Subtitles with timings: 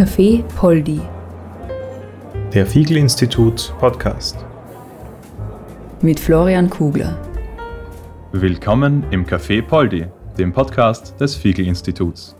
[0.00, 0.98] Café Poldi.
[2.54, 4.46] Der Fiegel-Institut Podcast.
[6.00, 7.20] Mit Florian Kugler.
[8.32, 10.06] Willkommen im Café Poldi,
[10.38, 12.34] dem Podcast des Fiegel-Instituts.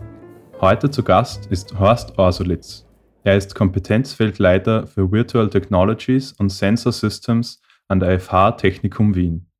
[0.62, 2.86] Heute zu Gast ist Horst Orsulitz.
[3.24, 9.50] Er ist Kompetenzfeldleiter für Virtual Technologies und Sensor Systems an der FH Technikum Wien.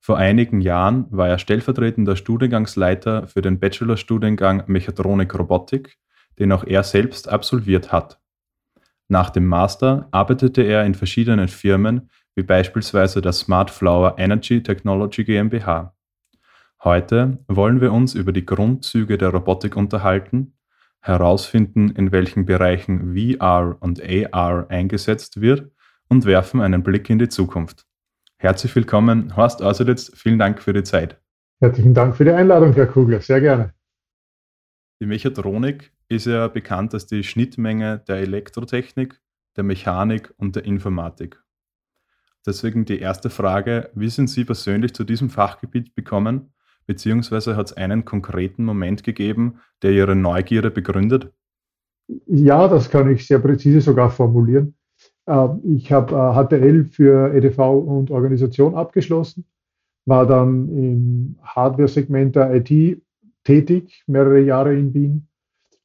[0.00, 5.98] Vor einigen Jahren war er stellvertretender Studiengangsleiter für den Bachelorstudiengang Mechatronik Robotik,
[6.42, 8.20] den auch er selbst absolviert hat.
[9.08, 15.22] Nach dem Master arbeitete er in verschiedenen Firmen, wie beispielsweise der Smart Flower Energy Technology
[15.22, 15.94] GmbH.
[16.82, 20.54] Heute wollen wir uns über die Grundzüge der Robotik unterhalten,
[21.00, 25.70] herausfinden, in welchen Bereichen VR und AR eingesetzt wird
[26.08, 27.86] und werfen einen Blick in die Zukunft.
[28.38, 30.10] Herzlich willkommen, Horst Auserlitz.
[30.16, 31.20] Vielen Dank für die Zeit.
[31.60, 33.20] Herzlichen Dank für die Einladung, Herr Kugler.
[33.20, 33.74] Sehr gerne.
[35.00, 39.20] Die Mechatronik ist ja bekannt als die Schnittmenge der Elektrotechnik,
[39.56, 41.42] der Mechanik und der Informatik.
[42.44, 46.52] Deswegen die erste Frage, wie sind Sie persönlich zu diesem Fachgebiet gekommen,
[46.86, 51.32] beziehungsweise hat es einen konkreten Moment gegeben, der Ihre Neugierde begründet?
[52.26, 54.74] Ja, das kann ich sehr präzise sogar formulieren.
[55.26, 59.44] Ähm, ich habe HTL äh, für EDV und Organisation abgeschlossen,
[60.04, 63.00] war dann im Hardware-Segment der IT
[63.44, 65.28] tätig, mehrere Jahre in Wien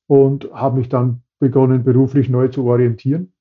[0.08, 3.34] und habe mich dann begonnen, beruflich neu zu orientieren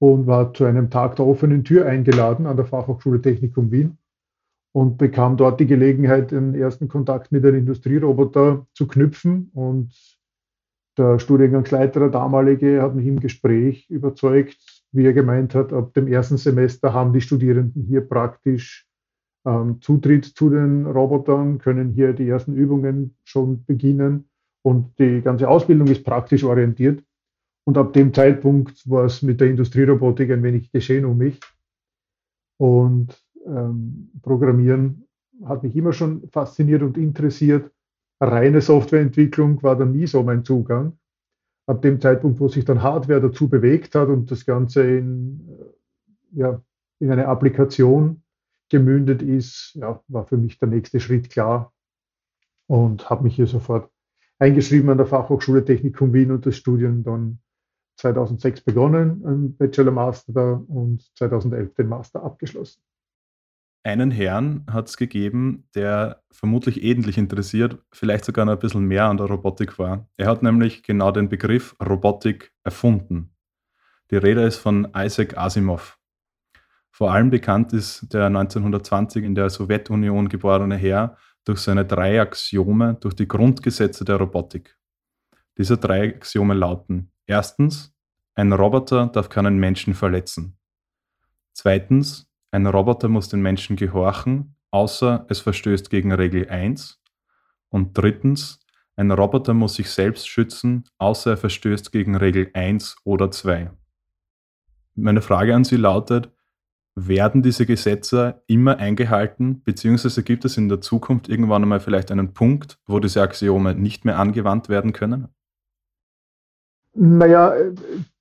[0.00, 3.98] und war zu einem Tag der offenen Tür eingeladen an der Fachhochschule Technikum Wien
[4.72, 9.50] und bekam dort die Gelegenheit, den ersten Kontakt mit einem Industrieroboter zu knüpfen.
[9.52, 9.92] Und
[10.96, 16.08] der Studiengangsleiter, der damalige, hat mich im Gespräch überzeugt, wie er gemeint hat, ab dem
[16.08, 18.86] ersten Semester haben die Studierenden hier praktisch
[19.46, 24.29] ähm, Zutritt zu den Robotern, können hier die ersten Übungen schon beginnen
[24.62, 27.02] und die ganze Ausbildung ist praktisch orientiert.
[27.64, 31.38] Und ab dem Zeitpunkt war es mit der Industrierobotik ein wenig geschehen um mich.
[32.58, 35.06] Und ähm, Programmieren
[35.44, 37.70] hat mich immer schon fasziniert und interessiert.
[38.20, 40.98] Reine Softwareentwicklung war dann nie so mein Zugang
[41.70, 46.40] ab dem Zeitpunkt, wo sich dann Hardware dazu bewegt hat und das Ganze in, äh,
[46.40, 46.62] ja,
[46.98, 48.22] in eine Applikation
[48.68, 51.72] gemündet ist, ja, war für mich der nächste Schritt klar
[52.66, 53.90] und habe mich hier sofort
[54.40, 57.38] eingeschrieben an der Fachhochschule Technikum Wien und das Studium dann
[57.98, 62.82] 2006 begonnen, ein Bachelor Master und 2011 den Master abgeschlossen
[63.82, 69.06] einen Herrn hat es gegeben, der vermutlich ähnlich interessiert, vielleicht sogar noch ein bisschen mehr
[69.06, 70.08] an der Robotik war.
[70.16, 73.30] Er hat nämlich genau den Begriff Robotik erfunden.
[74.10, 75.98] Die Rede ist von Isaac Asimov.
[76.90, 82.94] Vor allem bekannt ist der 1920 in der Sowjetunion geborene Herr durch seine drei Axiome,
[83.00, 84.76] durch die Grundgesetze der Robotik.
[85.58, 87.92] Diese drei Axiome lauten: Erstens,
[88.34, 90.56] ein Roboter darf keinen Menschen verletzen.
[91.52, 97.00] Zweitens, ein Roboter muss den Menschen gehorchen, außer es verstößt gegen Regel 1.
[97.68, 98.60] Und drittens,
[98.96, 103.70] ein Roboter muss sich selbst schützen, außer er verstößt gegen Regel 1 oder 2.
[104.94, 106.30] Meine Frage an Sie lautet,
[106.94, 112.32] werden diese Gesetze immer eingehalten, beziehungsweise gibt es in der Zukunft irgendwann einmal vielleicht einen
[112.32, 115.28] Punkt, wo diese Axiome nicht mehr angewandt werden können?
[116.92, 117.54] Naja,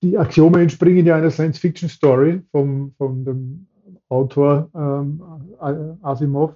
[0.03, 3.68] die Axiome entspringen ja einer Science-Fiction-Story vom, von dem
[4.09, 5.22] Autor ähm,
[6.02, 6.56] Asimov,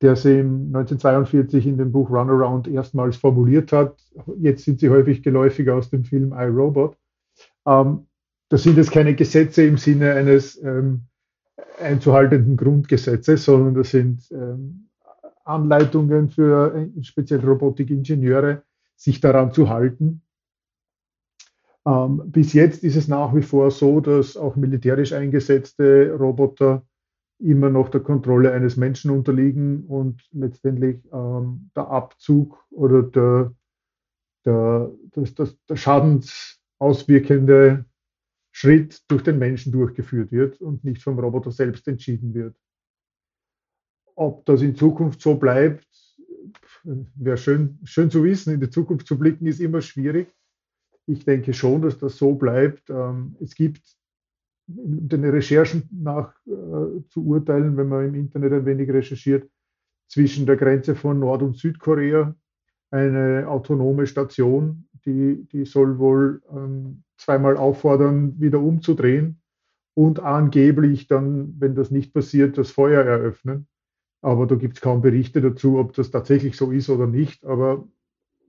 [0.00, 3.96] der sie 1942 in dem Buch Runaround erstmals formuliert hat.
[4.38, 6.96] Jetzt sind sie häufig geläufig aus dem Film iRobot.
[7.66, 8.06] Ähm,
[8.48, 11.02] das sind jetzt keine Gesetze im Sinne eines ähm,
[11.80, 14.88] einzuhaltenden Grundgesetzes, sondern das sind ähm,
[15.44, 18.62] Anleitungen für äh, speziell Robotikingenieure,
[18.96, 20.22] sich daran zu halten.
[21.86, 26.82] Ähm, bis jetzt ist es nach wie vor so, dass auch militärisch eingesetzte Roboter
[27.38, 33.52] immer noch der Kontrolle eines Menschen unterliegen und letztendlich ähm, der Abzug oder der,
[34.44, 37.84] der, das, das, der schadensauswirkende
[38.58, 42.56] Schritt durch den Menschen durchgeführt wird und nicht vom Roboter selbst entschieden wird.
[44.14, 45.86] Ob das in Zukunft so bleibt,
[46.82, 48.54] wäre schön, schön zu wissen.
[48.54, 50.34] In die Zukunft zu blicken ist immer schwierig.
[51.06, 52.88] Ich denke schon, dass das so bleibt.
[52.88, 53.82] Ähm, es gibt
[54.66, 59.50] den Recherchen nach äh, zu urteilen, wenn man im Internet ein wenig recherchiert,
[60.08, 62.34] zwischen der Grenze von Nord- und Südkorea
[62.90, 69.40] eine autonome Station, die, die soll wohl ähm, zweimal auffordern, wieder umzudrehen
[69.94, 73.66] und angeblich dann, wenn das nicht passiert, das Feuer eröffnen.
[74.22, 77.44] Aber da gibt es kaum Berichte dazu, ob das tatsächlich so ist oder nicht.
[77.44, 77.86] Aber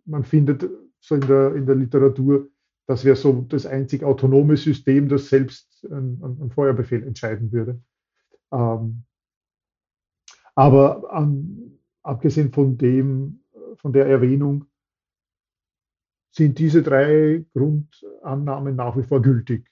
[0.06, 0.70] man findet
[1.00, 2.50] so in der, in der Literatur
[2.88, 7.82] das wäre so das einzig autonome System, das selbst einen, einen Feuerbefehl entscheiden würde.
[8.52, 9.04] Ähm,
[10.56, 13.42] aber an, abgesehen von dem,
[13.76, 14.66] von der Erwähnung,
[16.32, 19.70] sind diese drei Grundannahmen nach wie vor gültig,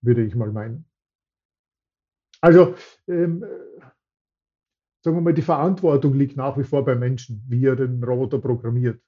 [0.00, 0.84] würde ich mal meinen.
[2.40, 2.76] Also,
[3.08, 3.44] ähm,
[5.02, 8.38] sagen wir mal, die Verantwortung liegt nach wie vor beim Menschen, wie er den Roboter
[8.38, 9.02] programmiert.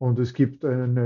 [0.00, 0.96] Und es gibt ein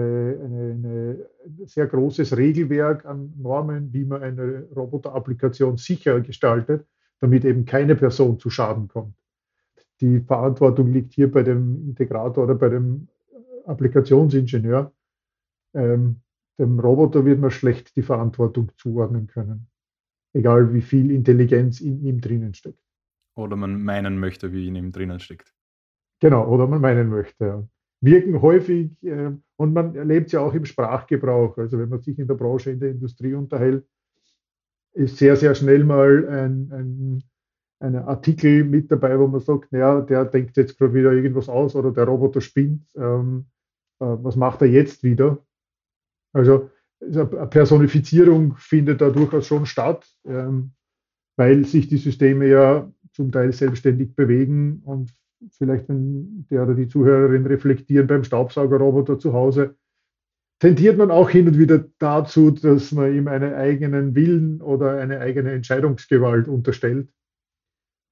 [1.67, 6.89] sehr großes Regelwerk an Normen, wie man eine Roboterapplikation sicher gestaltet,
[7.21, 9.15] damit eben keine Person zu Schaden kommt.
[10.01, 13.09] Die Verantwortung liegt hier bei dem Integrator oder bei dem
[13.65, 14.93] Applikationsingenieur.
[15.75, 16.21] Ähm,
[16.59, 19.69] dem Roboter wird man schlecht die Verantwortung zuordnen können,
[20.33, 22.81] egal wie viel Intelligenz in ihm drinnen steckt.
[23.37, 25.53] Oder man meinen möchte, wie in ihm drinnen steckt.
[26.21, 27.69] Genau, oder man meinen möchte.
[28.01, 31.59] Wirken häufig äh, und man erlebt es ja auch im Sprachgebrauch.
[31.59, 33.87] Also wenn man sich in der Branche, in der Industrie unterhält,
[34.95, 37.25] ist sehr, sehr schnell mal ein, ein,
[37.79, 41.77] ein Artikel mit dabei, wo man sagt, naja, der denkt jetzt gerade wieder irgendwas aus
[41.77, 42.89] oder der Roboter spinnt.
[42.97, 43.47] Ähm,
[44.01, 45.45] äh, was macht er jetzt wieder?
[46.33, 46.71] Also
[47.01, 50.73] eine Personifizierung findet da durchaus schon statt, ähm,
[51.37, 55.15] weil sich die Systeme ja zum Teil selbstständig bewegen und
[55.51, 59.77] vielleicht wenn der oder die Zuhörerin reflektieren beim Staubsaugerroboter zu Hause,
[60.59, 65.21] tendiert man auch hin und wieder dazu, dass man ihm einen eigenen Willen oder eine
[65.21, 67.09] eigene Entscheidungsgewalt unterstellt,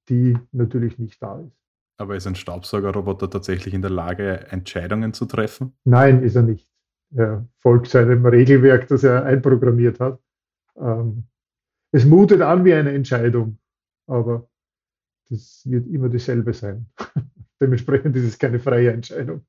[0.09, 1.57] die natürlich nicht da ist.
[1.97, 5.77] Aber ist ein Staubsaugerroboter tatsächlich in der Lage, Entscheidungen zu treffen?
[5.85, 6.69] Nein, ist er nicht.
[7.15, 10.21] Er folgt seinem Regelwerk, das er einprogrammiert hat.
[10.77, 11.25] Ähm,
[11.93, 13.59] es mutet an wie eine Entscheidung,
[14.09, 14.49] aber
[15.31, 16.91] das wird immer dieselbe sein.
[17.61, 19.47] Dementsprechend ist es keine freie Entscheidung.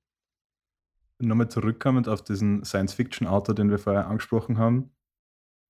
[1.20, 4.92] Nochmal zurückkommend auf diesen Science-Fiction-Autor, den wir vorher angesprochen haben.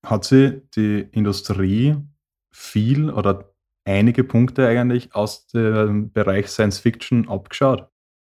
[0.05, 1.95] Hat sie die Industrie
[2.51, 3.54] viel oder
[3.85, 7.87] einige Punkte eigentlich aus dem Bereich Science-Fiction abgeschaut?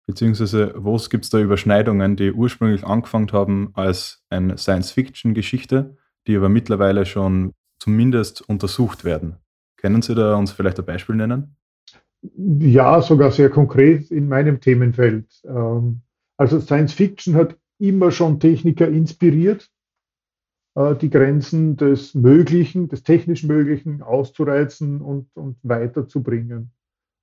[0.05, 5.95] Beziehungsweise, wo gibt es da Überschneidungen, die ursprünglich angefangen haben als eine Science-Fiction-Geschichte,
[6.27, 9.37] die aber mittlerweile schon zumindest untersucht werden?
[9.77, 11.55] Können Sie da uns vielleicht ein Beispiel nennen?
[12.37, 15.27] Ja, sogar sehr konkret in meinem Themenfeld.
[15.45, 16.01] Ähm,
[16.37, 19.69] also Science Fiction hat immer schon Techniker inspiriert,
[20.75, 26.71] die Grenzen des Möglichen, des technisch Möglichen auszureizen und, und weiterzubringen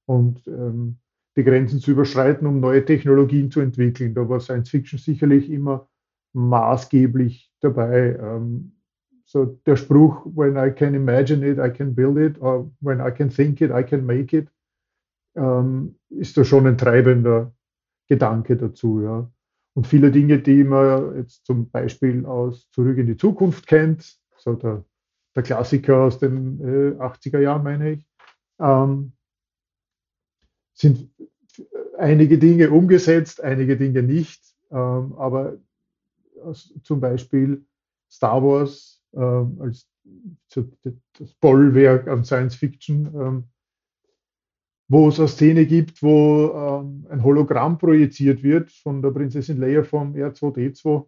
[0.06, 0.98] und ähm,
[1.36, 4.14] die Grenzen zu überschreiten, um neue Technologien zu entwickeln.
[4.14, 5.88] Da war Science Fiction sicherlich immer
[6.32, 8.16] maßgeblich dabei.
[8.20, 8.72] Ähm,
[9.24, 13.10] so der Spruch, when I can imagine it, I can build it, or when I
[13.10, 14.48] can think it, I can make it
[15.36, 17.52] ähm, ist da schon ein treibender
[18.08, 19.00] Gedanke dazu.
[19.02, 19.30] Ja.
[19.74, 24.54] Und viele Dinge, die man jetzt zum Beispiel aus Zurück in die Zukunft kennt, so
[24.54, 24.84] der,
[25.34, 28.06] der Klassiker aus den äh, 80er Jahren, meine ich,
[28.58, 29.12] ähm,
[30.74, 31.10] sind
[31.98, 34.42] einige Dinge umgesetzt, einige Dinge nicht.
[34.70, 35.58] Ähm, aber
[36.42, 37.64] aus, zum Beispiel
[38.10, 39.86] Star Wars ähm, als
[41.18, 43.44] das Bollwerk an Science Fiction ähm,
[44.90, 49.84] wo es eine Szene gibt, wo ähm, ein Hologramm projiziert wird von der Prinzessin Leia
[49.84, 51.06] vom R2D2,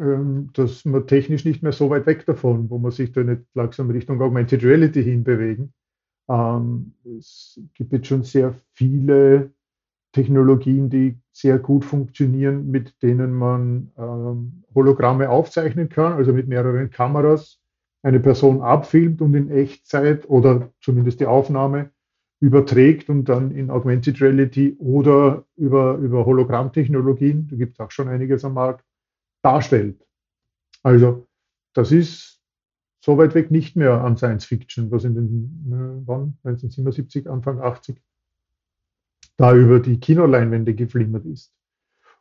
[0.00, 3.42] ähm, dass man technisch nicht mehr so weit weg davon, wo man sich da nicht
[3.54, 5.72] langsam Richtung Augmented Reality hinbewegen.
[6.28, 9.52] Ähm, es gibt jetzt schon sehr viele
[10.10, 16.90] Technologien, die sehr gut funktionieren, mit denen man ähm, Hologramme aufzeichnen kann, also mit mehreren
[16.90, 17.60] Kameras
[18.02, 21.92] eine Person abfilmt und in Echtzeit oder zumindest die Aufnahme
[22.42, 28.08] überträgt und dann in Augmented Reality oder über, über Hologrammtechnologien, da gibt es auch schon
[28.08, 28.84] einiges am Markt,
[29.42, 30.04] darstellt.
[30.82, 31.28] Also
[31.72, 32.40] das ist
[33.00, 37.60] so weit weg nicht mehr an Science Fiction, was in den, äh, wann, 1977, Anfang
[37.60, 38.02] 80,
[39.36, 41.52] da über die Kinoleinwände geflimmert ist.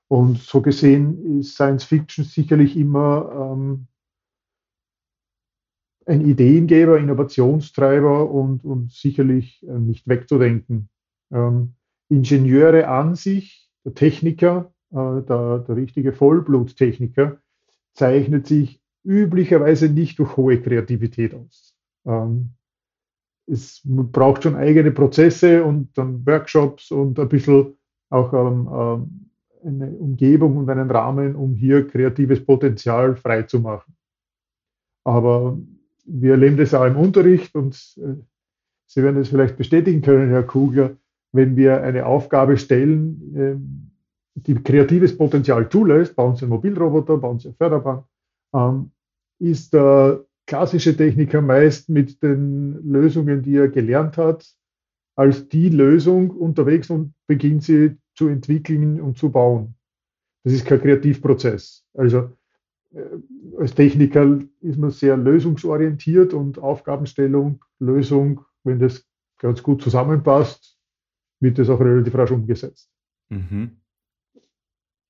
[0.07, 3.87] Und so gesehen ist Science Fiction sicherlich immer ähm,
[6.05, 10.89] ein Ideengeber, Innovationstreiber und, und sicherlich äh, nicht wegzudenken.
[11.31, 11.75] Ähm,
[12.09, 17.37] Ingenieure an sich, der Techniker, äh, der, der richtige Vollbluttechniker,
[17.93, 21.75] zeichnet sich üblicherweise nicht durch hohe Kreativität aus.
[22.05, 22.51] Ähm,
[23.47, 27.75] es braucht schon eigene Prozesse und dann Workshops und ein bisschen
[28.09, 29.27] auch ähm, ähm
[29.63, 33.95] eine Umgebung und einen Rahmen, um hier kreatives Potenzial freizumachen.
[35.03, 35.57] Aber
[36.13, 38.21] wir erleben das auch im Unterricht und äh,
[38.87, 40.97] Sie werden das vielleicht bestätigen können, Herr Kugler,
[41.31, 43.91] wenn wir eine Aufgabe stellen, ähm,
[44.35, 48.03] die kreatives Potenzial zulässt, bauen Sie einen Mobilroboter, bauen Sie eine Förderbahn,
[48.53, 48.91] ähm,
[49.39, 54.45] ist der klassische Techniker meist mit den Lösungen, die er gelernt hat,
[55.15, 59.75] als die Lösung unterwegs und beginnt sie zu entwickeln und zu bauen.
[60.43, 61.85] Das ist kein Kreativprozess.
[61.93, 62.31] Also
[63.57, 69.05] als Techniker ist man sehr lösungsorientiert und Aufgabenstellung, Lösung, wenn das
[69.37, 70.77] ganz gut zusammenpasst,
[71.39, 72.91] wird das auch relativ rasch umgesetzt.
[73.29, 73.77] Mhm.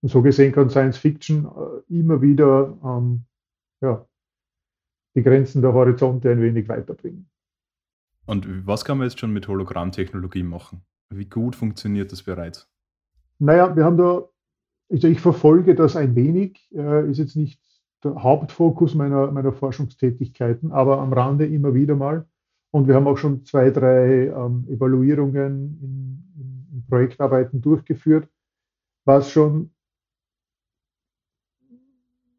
[0.01, 3.25] Und so gesehen kann Science Fiction äh, immer wieder ähm,
[3.81, 4.07] ja,
[5.15, 7.29] die Grenzen der Horizonte ein wenig weiterbringen.
[8.25, 10.81] Und was kann man jetzt schon mit Hologrammtechnologie machen?
[11.09, 12.69] Wie gut funktioniert das bereits?
[13.39, 14.23] Naja, wir haben da,
[14.89, 17.59] also ich verfolge das ein wenig, äh, ist jetzt nicht
[18.03, 22.25] der Hauptfokus meiner, meiner Forschungstätigkeiten, aber am Rande immer wieder mal.
[22.71, 28.27] Und wir haben auch schon zwei, drei ähm, Evaluierungen in, in, Projektarbeiten durchgeführt,
[29.05, 29.71] was schon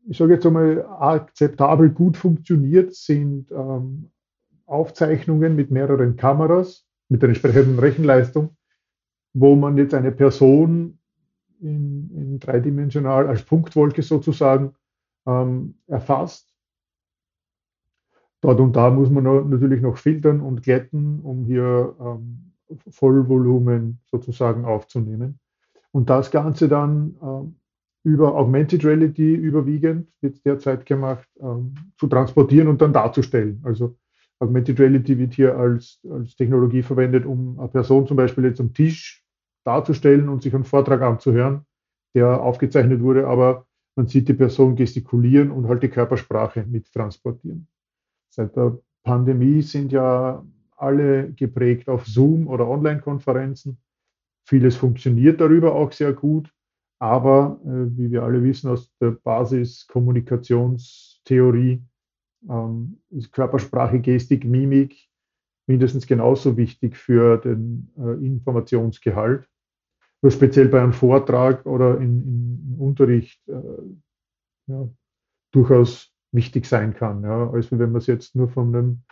[0.06, 4.10] ich sage jetzt einmal, akzeptabel gut funktioniert, sind ähm,
[4.66, 8.56] Aufzeichnungen mit mehreren Kameras, mit der entsprechenden Rechenleistung,
[9.32, 10.98] wo man jetzt eine Person
[11.60, 14.74] in, in dreidimensional als Punktwolke sozusagen
[15.26, 16.52] ähm, erfasst.
[18.40, 22.52] Dort und da muss man natürlich noch filtern und glätten, um hier ähm,
[22.90, 25.38] Vollvolumen sozusagen aufzunehmen.
[25.92, 27.56] Und das Ganze dann ähm,
[28.04, 33.60] über Augmented Reality überwiegend, wird derzeit gemacht, ähm, zu transportieren und dann darzustellen.
[33.62, 33.96] Also
[34.40, 38.74] Augmented Reality wird hier als, als Technologie verwendet, um eine Person zum Beispiel jetzt am
[38.74, 39.24] Tisch
[39.64, 41.64] darzustellen und sich einen Vortrag anzuhören,
[42.14, 47.66] der aufgezeichnet wurde, aber man sieht die Person gestikulieren und halt die Körpersprache mit transportieren.
[48.30, 50.44] Seit der Pandemie sind ja
[50.76, 53.78] alle geprägt auf Zoom oder Online-Konferenzen.
[54.48, 56.52] Vieles funktioniert darüber auch sehr gut.
[56.98, 61.82] Aber äh, wie wir alle wissen aus der Basiskommunikationstheorie,
[62.48, 65.08] ähm, ist Körpersprache, Gestik, Mimik
[65.66, 69.48] mindestens genauso wichtig für den äh, Informationsgehalt.
[70.22, 72.22] Nur speziell bei einem Vortrag oder in,
[72.74, 73.52] im Unterricht äh,
[74.68, 74.88] ja,
[75.50, 77.22] durchaus wichtig sein kann.
[77.22, 79.04] Ja, als wenn man es jetzt nur von den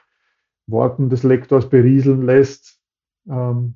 [0.66, 2.80] Worten des Lektors berieseln lässt,
[3.28, 3.74] ähm,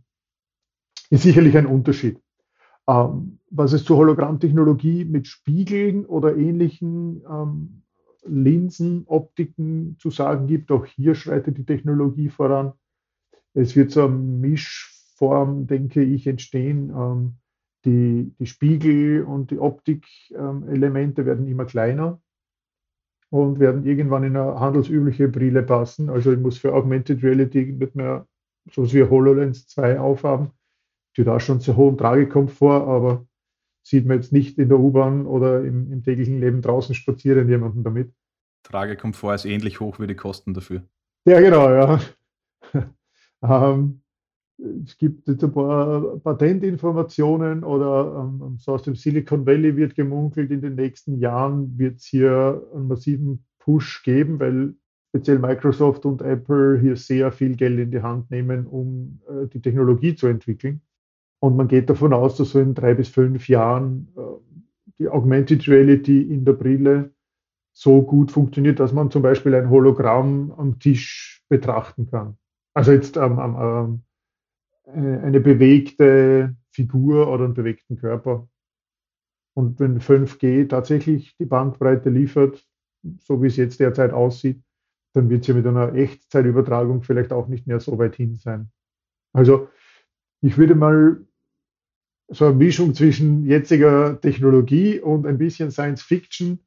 [1.10, 2.20] ist sicherlich ein Unterschied.
[2.86, 7.82] Ähm, was es zur Hologrammtechnologie mit Spiegeln oder ähnlichen ähm,
[8.26, 12.72] Linsen, Optiken zu sagen gibt, auch hier schreitet die Technologie voran.
[13.54, 14.16] Es wird so eine
[15.14, 16.90] Mischform, denke ich, entstehen.
[16.90, 17.34] Ähm,
[17.84, 22.20] die, die Spiegel und die Optikelemente ähm, werden immer kleiner
[23.30, 26.08] und werden irgendwann in eine handelsübliche Brille passen.
[26.08, 28.26] Also ich muss für Augmented Reality nicht mehr
[28.70, 30.50] so wie HoloLens 2 aufhaben,
[31.16, 33.26] die da schon zu hohen Tragekomfort, aber
[33.82, 37.84] sieht man jetzt nicht in der U-Bahn oder im, im, täglichen Leben draußen spazieren jemanden
[37.84, 38.14] damit.
[38.62, 40.84] Tragekomfort ist ähnlich hoch wie die Kosten dafür.
[41.26, 42.00] Ja, genau, ja.
[43.42, 44.00] ähm,
[44.84, 50.50] es gibt jetzt ein paar Patentinformationen oder ähm, so aus dem Silicon Valley wird gemunkelt,
[50.50, 54.74] in den nächsten Jahren wird es hier einen massiven Push geben, weil
[55.08, 59.60] speziell Microsoft und Apple hier sehr viel Geld in die Hand nehmen, um äh, die
[59.60, 60.80] Technologie zu entwickeln.
[61.40, 64.20] Und man geht davon aus, dass so in drei bis fünf Jahren äh,
[64.98, 67.10] die Augmented Reality in der Brille
[67.72, 72.36] so gut funktioniert, dass man zum Beispiel ein Hologramm am Tisch betrachten kann.
[72.72, 74.02] Also jetzt ähm, ähm,
[74.94, 78.48] eine bewegte Figur oder einen bewegten Körper.
[79.54, 82.64] Und wenn 5G tatsächlich die Bandbreite liefert,
[83.20, 84.62] so wie es jetzt derzeit aussieht,
[85.12, 88.70] dann wird es ja mit einer Echtzeitübertragung vielleicht auch nicht mehr so weit hin sein.
[89.32, 89.68] Also
[90.40, 91.24] ich würde mal
[92.28, 96.60] so eine Mischung zwischen jetziger Technologie und ein bisschen Science Fiction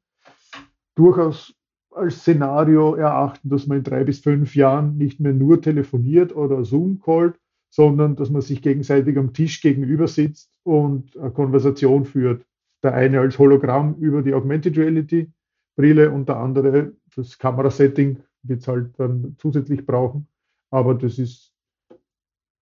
[0.94, 1.54] durchaus
[1.90, 6.64] als Szenario erachten, dass man in drei bis fünf Jahren nicht mehr nur telefoniert oder
[6.64, 7.38] Zoom callt,
[7.70, 12.44] sondern dass man sich gegenseitig am Tisch gegenüber sitzt und eine Konversation führt.
[12.82, 15.30] Der eine als Hologramm über die Augmented Reality
[15.76, 20.28] Brille und der andere das Kamerasetting wird es halt dann zusätzlich brauchen.
[20.70, 21.52] Aber das ist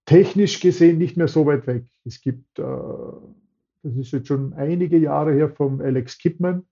[0.06, 1.84] technisch gesehen nicht mehr so weit weg.
[2.04, 6.66] Es gibt, äh, das ist jetzt schon einige Jahre her vom Alex Kipman,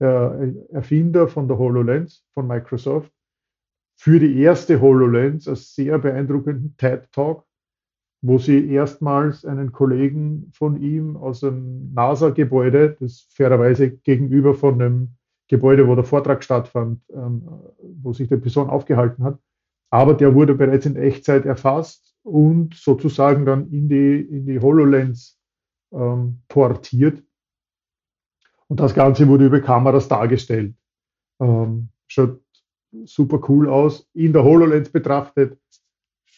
[0.00, 3.12] äh, Erfinder von der HoloLens von Microsoft,
[3.96, 7.44] für die erste HoloLens einen sehr beeindruckenden TED Talk,
[8.22, 15.08] wo sie erstmals einen Kollegen von ihm aus einem NASA-Gebäude, das fairerweise gegenüber von dem
[15.48, 17.48] Gebäude, wo der Vortrag stattfand, ähm,
[17.80, 19.38] wo sich die Person aufgehalten hat,
[19.90, 25.38] aber der wurde bereits in Echtzeit erfasst und sozusagen dann in die, in die HoloLens
[25.92, 27.22] ähm, portiert.
[28.68, 30.74] Und das Ganze wurde über Kameras dargestellt.
[31.40, 32.40] Ähm, schaut
[33.04, 34.08] super cool aus.
[34.14, 35.58] In der HoloLens betrachtet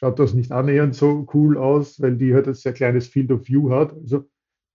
[0.03, 3.47] schaut das nicht annähernd so cool aus, weil die halt ein sehr kleines Field of
[3.47, 3.93] View hat.
[3.93, 4.25] Also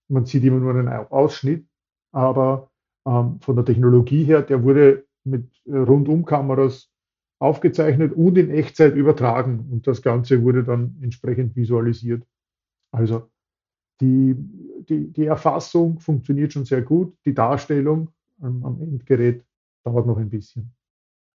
[0.08, 1.68] man sieht immer nur einen Ausschnitt,
[2.14, 2.72] aber
[3.06, 6.90] ähm, von der Technologie her, der wurde mit äh, Rundumkameras
[7.40, 12.24] aufgezeichnet und in Echtzeit übertragen und das Ganze wurde dann entsprechend visualisiert.
[12.92, 13.30] Also
[14.00, 14.34] die,
[14.88, 19.44] die, die Erfassung funktioniert schon sehr gut, die Darstellung am, am Endgerät
[19.84, 20.72] dauert noch ein bisschen.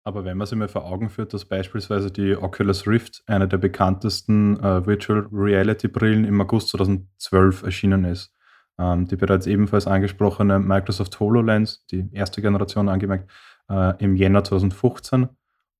[0.04, 3.58] Aber wenn man sich mal vor Augen führt, dass beispielsweise die Oculus Rift eine der
[3.58, 8.32] bekanntesten äh, Virtual Reality Brillen im August 2012 erschienen ist,
[8.78, 13.30] ähm, die bereits ebenfalls angesprochene Microsoft HoloLens, die erste Generation angemerkt,
[13.68, 15.28] äh, im Jänner 2015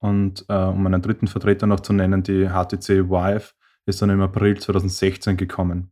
[0.01, 3.53] und äh, um einen dritten Vertreter noch zu nennen, die HTC Vive
[3.87, 5.91] ist dann im April 2016 gekommen.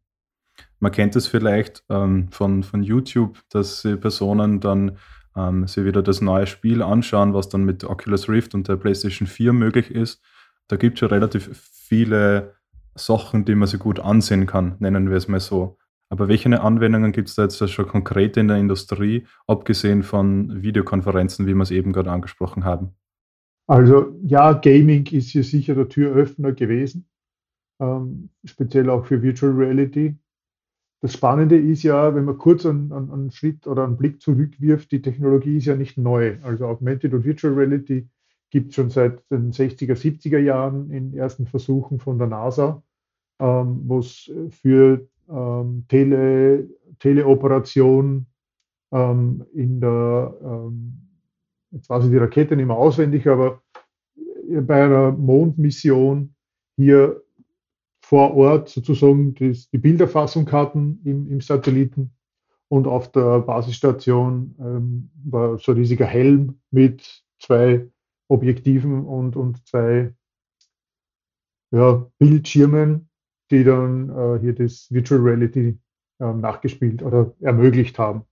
[0.78, 4.98] Man kennt es vielleicht ähm, von, von YouTube, dass Personen dann
[5.36, 9.28] ähm, sich wieder das neue Spiel anschauen, was dann mit Oculus Rift und der PlayStation
[9.28, 10.22] 4 möglich ist.
[10.68, 12.54] Da gibt es schon relativ viele
[12.94, 15.78] Sachen, die man sich gut ansehen kann, nennen wir es mal so.
[16.08, 21.46] Aber welche Anwendungen gibt es da jetzt schon konkret in der Industrie, abgesehen von Videokonferenzen,
[21.46, 22.92] wie wir es eben gerade angesprochen haben?
[23.68, 27.08] Also ja, Gaming ist hier sicher der Türöffner gewesen,
[27.80, 30.16] ähm, speziell auch für Virtual Reality.
[31.06, 35.02] Das Spannende ist ja, wenn man kurz einen, einen, Schritt oder einen Blick zurückwirft, die
[35.02, 36.36] Technologie ist ja nicht neu.
[36.42, 38.08] Also Augmented und Virtual Reality
[38.50, 42.82] gibt es schon seit den 60er, 70er Jahren in ersten Versuchen von der NASA,
[43.38, 48.26] ähm, wo es für ähm, Tele, Teleoperation
[48.90, 51.02] ähm, in der, ähm,
[51.70, 53.62] jetzt weiß ich die Rakete nicht mehr auswendig, aber
[54.60, 56.34] bei einer Mondmission
[56.74, 57.22] hier
[58.08, 62.12] vor Ort sozusagen das, die Bilderfassung hatten im, im, Satelliten
[62.68, 67.90] und auf der Basisstation ähm, war so ein riesiger Helm mit zwei
[68.28, 70.14] Objektiven und, und zwei
[71.72, 73.08] ja, Bildschirmen,
[73.50, 75.76] die dann äh, hier das Virtual Reality
[76.20, 78.22] äh, nachgespielt oder ermöglicht haben.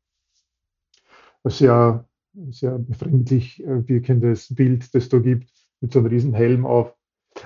[1.42, 2.08] Sehr,
[2.50, 6.94] sehr befremdlich äh, wirkendes Bild, das da gibt, mit so einem riesen Helm auf.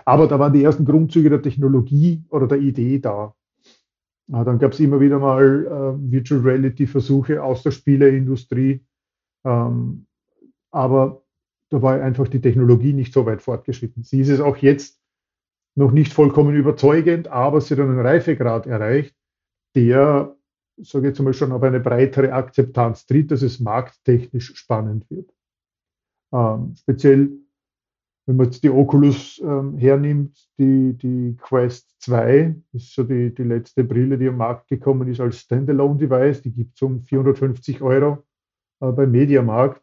[0.05, 3.35] Aber da waren die ersten Grundzüge der Technologie oder der Idee da.
[4.27, 8.85] Dann gab es immer wieder mal äh, Virtual Reality Versuche aus der Spieleindustrie.
[9.45, 10.07] Ähm,
[10.71, 11.23] aber
[11.71, 14.03] da war einfach die Technologie nicht so weit fortgeschritten.
[14.03, 15.01] Sie ist es auch jetzt
[15.75, 19.15] noch nicht vollkommen überzeugend, aber sie hat einen Reifegrad erreicht,
[19.75, 20.37] der,
[20.77, 25.33] sage ich jetzt mal, schon auf eine breitere Akzeptanz tritt, dass es markttechnisch spannend wird.
[26.33, 27.31] Ähm, speziell
[28.29, 33.43] wenn man jetzt die Oculus ähm, hernimmt, die, die Quest 2 ist so die, die
[33.43, 36.43] letzte Brille, die am Markt gekommen ist als Standalone-Device.
[36.43, 38.27] Die gibt es um 450 Euro
[38.81, 39.83] äh, beim Mediamarkt.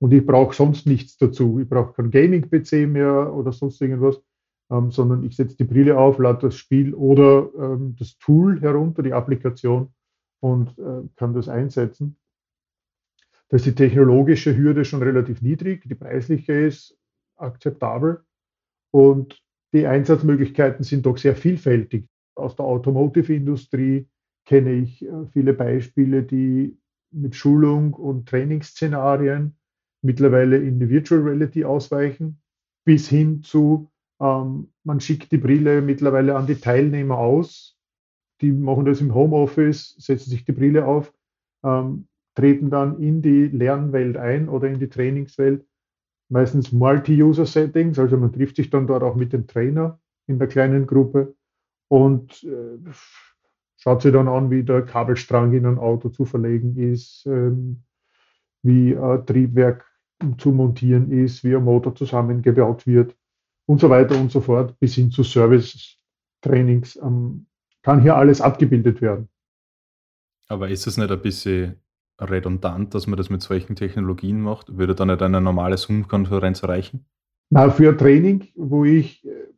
[0.00, 1.60] Und ich brauche sonst nichts dazu.
[1.60, 4.20] Ich brauche kein Gaming-PC mehr oder sonst irgendwas,
[4.68, 9.04] ähm, sondern ich setze die Brille auf, lade das Spiel oder ähm, das Tool herunter,
[9.04, 9.94] die Applikation
[10.40, 12.16] und äh, kann das einsetzen.
[13.48, 15.84] Da ist die technologische Hürde schon relativ niedrig.
[15.88, 16.99] Die preisliche ist
[17.40, 18.24] akzeptabel.
[18.92, 19.40] Und
[19.72, 22.06] die Einsatzmöglichkeiten sind doch sehr vielfältig.
[22.34, 24.08] Aus der Automotive-Industrie
[24.46, 26.76] kenne ich äh, viele Beispiele, die
[27.12, 29.56] mit Schulung und Trainingsszenarien
[30.02, 32.40] mittlerweile in die Virtual Reality ausweichen,
[32.84, 37.76] bis hin zu, ähm, man schickt die Brille mittlerweile an die Teilnehmer aus.
[38.40, 41.12] Die machen das im Homeoffice, setzen sich die Brille auf,
[41.62, 45.66] ähm, treten dann in die Lernwelt ein oder in die Trainingswelt
[46.30, 50.86] meistens Multi-User-Settings, also man trifft sich dann dort auch mit dem Trainer in der kleinen
[50.86, 51.34] Gruppe
[51.88, 52.78] und äh,
[53.76, 57.82] schaut sich dann an, wie der Kabelstrang in ein Auto zu verlegen ist, ähm,
[58.62, 59.84] wie ein Triebwerk
[60.38, 63.16] zu montieren ist, wie ein Motor zusammengebaut wird
[63.66, 66.96] und so weiter und so fort, bis hin zu Service-Trainings.
[66.96, 67.46] Ähm,
[67.82, 69.28] kann hier alles abgebildet werden.
[70.48, 71.76] Aber ist es nicht ein bisschen
[72.20, 74.76] redundant, dass man das mit solchen Technologien macht?
[74.76, 77.04] Würde dann nicht eine normale Zoom-Konferenz reichen?
[77.50, 79.48] Na, für Training, wo ich, äh,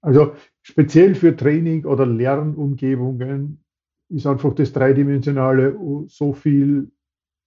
[0.00, 3.64] also speziell für Training oder Lernumgebungen
[4.08, 5.78] ist einfach das Dreidimensionale
[6.08, 6.90] so viel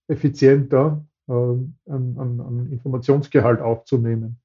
[0.08, 4.38] effizienter äh, an, an, an, Informationsgehalt aufzunehmen.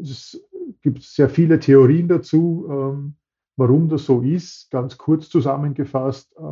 [0.00, 0.42] Es
[0.80, 3.14] gibt sehr viele Theorien dazu, ähm,
[3.56, 4.70] warum das so ist.
[4.70, 6.42] Ganz kurz zusammengefasst, äh,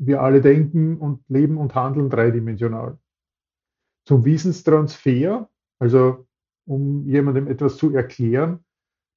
[0.00, 2.98] wir alle denken und leben und handeln dreidimensional.
[4.06, 6.26] Zum Wissenstransfer, also
[6.66, 8.64] um jemandem etwas zu erklären,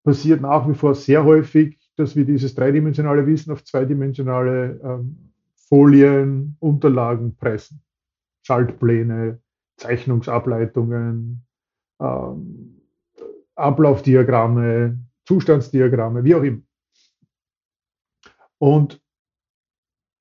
[0.04, 6.58] passiert nach wie vor sehr häufig, dass wir dieses dreidimensionale Wissen auf zweidimensionale ähm, Folien,
[6.60, 7.82] Unterlagen pressen.
[8.46, 9.39] Schaltpläne,
[9.78, 11.46] Zeichnungsableitungen,
[12.02, 12.82] ähm,
[13.56, 16.62] Ablaufdiagramme, Zustandsdiagramme, wie auch immer.
[18.58, 19.02] Und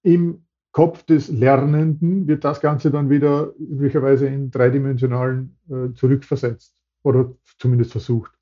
[0.05, 0.42] im
[0.73, 7.93] Kopf des Lernenden wird das Ganze dann wieder üblicherweise in dreidimensionalen äh, zurückversetzt oder zumindest
[7.93, 8.33] versucht.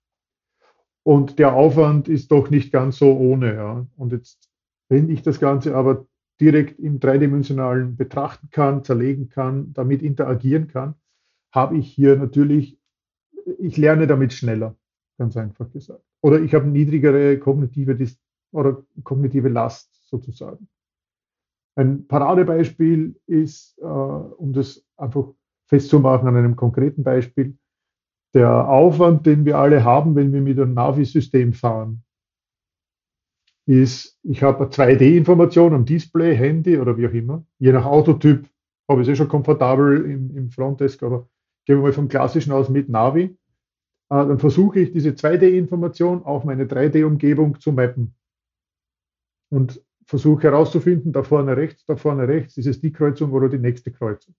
[1.03, 3.55] Und der Aufwand ist doch nicht ganz so ohne.
[3.55, 3.87] Ja.
[3.97, 4.49] Und jetzt,
[4.88, 6.07] wenn ich das Ganze aber
[6.40, 10.95] direkt im dreidimensionalen betrachten kann, zerlegen kann, damit interagieren kann,
[11.53, 12.79] habe ich hier natürlich,
[13.59, 14.77] ich lerne damit schneller,
[15.19, 16.05] ganz einfach gesagt.
[16.23, 17.97] Oder ich habe niedrigere kognitive
[18.53, 20.69] oder kognitive Last sozusagen.
[21.76, 25.28] Ein Paradebeispiel ist, äh, um das einfach
[25.66, 27.56] festzumachen an einem konkreten Beispiel,
[28.35, 32.02] der Aufwand, den wir alle haben, wenn wir mit einem Navi-System fahren,
[33.66, 37.44] ist, ich habe eine 2D-Information am Display, Handy oder wie auch immer.
[37.59, 38.48] Je nach Autotyp
[38.88, 41.28] habe ich es eh schon komfortabel im, im Frontdesk, aber
[41.66, 43.22] gehen wir mal vom klassischen aus mit Navi.
[43.22, 43.37] Äh,
[44.09, 48.14] dann versuche ich diese 2D-Information auf meine 3D-Umgebung zu mappen.
[49.52, 53.59] Und versuche herauszufinden, da vorne rechts, da vorne rechts, ist es die Kreuzung oder die
[53.59, 54.35] nächste Kreuzung.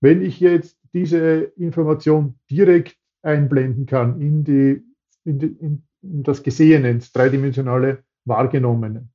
[0.00, 4.82] Wenn ich jetzt diese Information direkt einblenden kann in, die,
[5.24, 5.56] in, die,
[6.00, 9.08] in das Gesehene, ins dreidimensionale Wahrgenommene,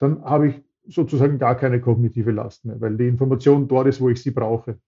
[0.00, 4.08] dann habe ich sozusagen gar keine kognitive Last mehr, weil die Information dort ist, wo
[4.08, 4.80] ich sie brauche.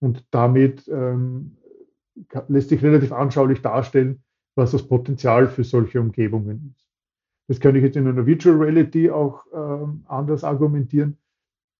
[0.00, 1.56] Und damit ähm,
[2.48, 4.22] lässt sich relativ anschaulich darstellen,
[4.54, 6.85] was das Potenzial für solche Umgebungen ist.
[7.48, 11.16] Das kann ich jetzt in einer Virtual Reality auch ähm, anders argumentieren.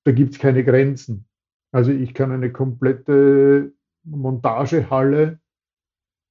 [0.04, 1.26] Da gibt es keine Grenzen.
[1.72, 3.72] Also ich kann eine komplette
[4.04, 5.40] Montagehalle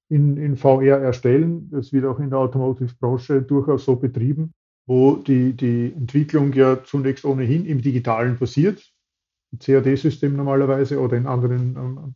[0.10, 1.70] in, in VR erstellen.
[1.72, 4.54] Das wird auch in der Automotive-Branche durchaus so betrieben,
[4.86, 8.92] wo die, die Entwicklung ja zunächst ohnehin im Digitalen passiert.
[9.60, 12.16] CAD-System normalerweise oder in anderen ähm,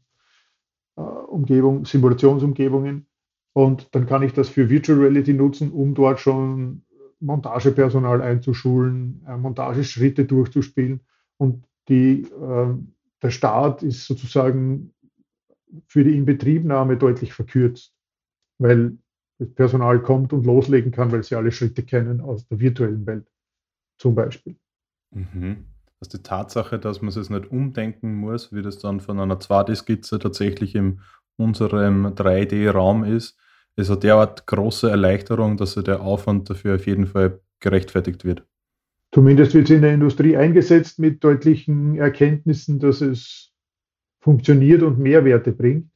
[0.97, 3.07] äh, Umgebungen, Simulationsumgebungen.
[3.53, 6.83] Und dann kann ich das für Virtual Reality nutzen, um dort schon
[7.19, 11.01] Montagepersonal einzuschulen, äh, Montageschritte durchzuspielen.
[11.37, 12.75] Und die, äh,
[13.21, 14.93] der Start ist sozusagen
[15.87, 17.93] für die Inbetriebnahme deutlich verkürzt,
[18.57, 18.97] weil
[19.39, 23.27] das Personal kommt und loslegen kann, weil sie alle Schritte kennen aus der virtuellen Welt
[23.97, 24.57] zum Beispiel.
[25.11, 25.65] Mhm.
[25.99, 30.19] Also die Tatsache, dass man es nicht umdenken muss, wie das dann von einer 2D-Skizze
[30.19, 31.01] tatsächlich in
[31.35, 33.37] unserem 3D-Raum ist,
[33.79, 38.45] ist eine derart große Erleichterung, dass der Aufwand dafür auf jeden Fall gerechtfertigt wird.
[39.11, 43.51] Zumindest wird es in der Industrie eingesetzt mit deutlichen Erkenntnissen, dass es
[44.21, 45.89] funktioniert und Mehrwerte bringt.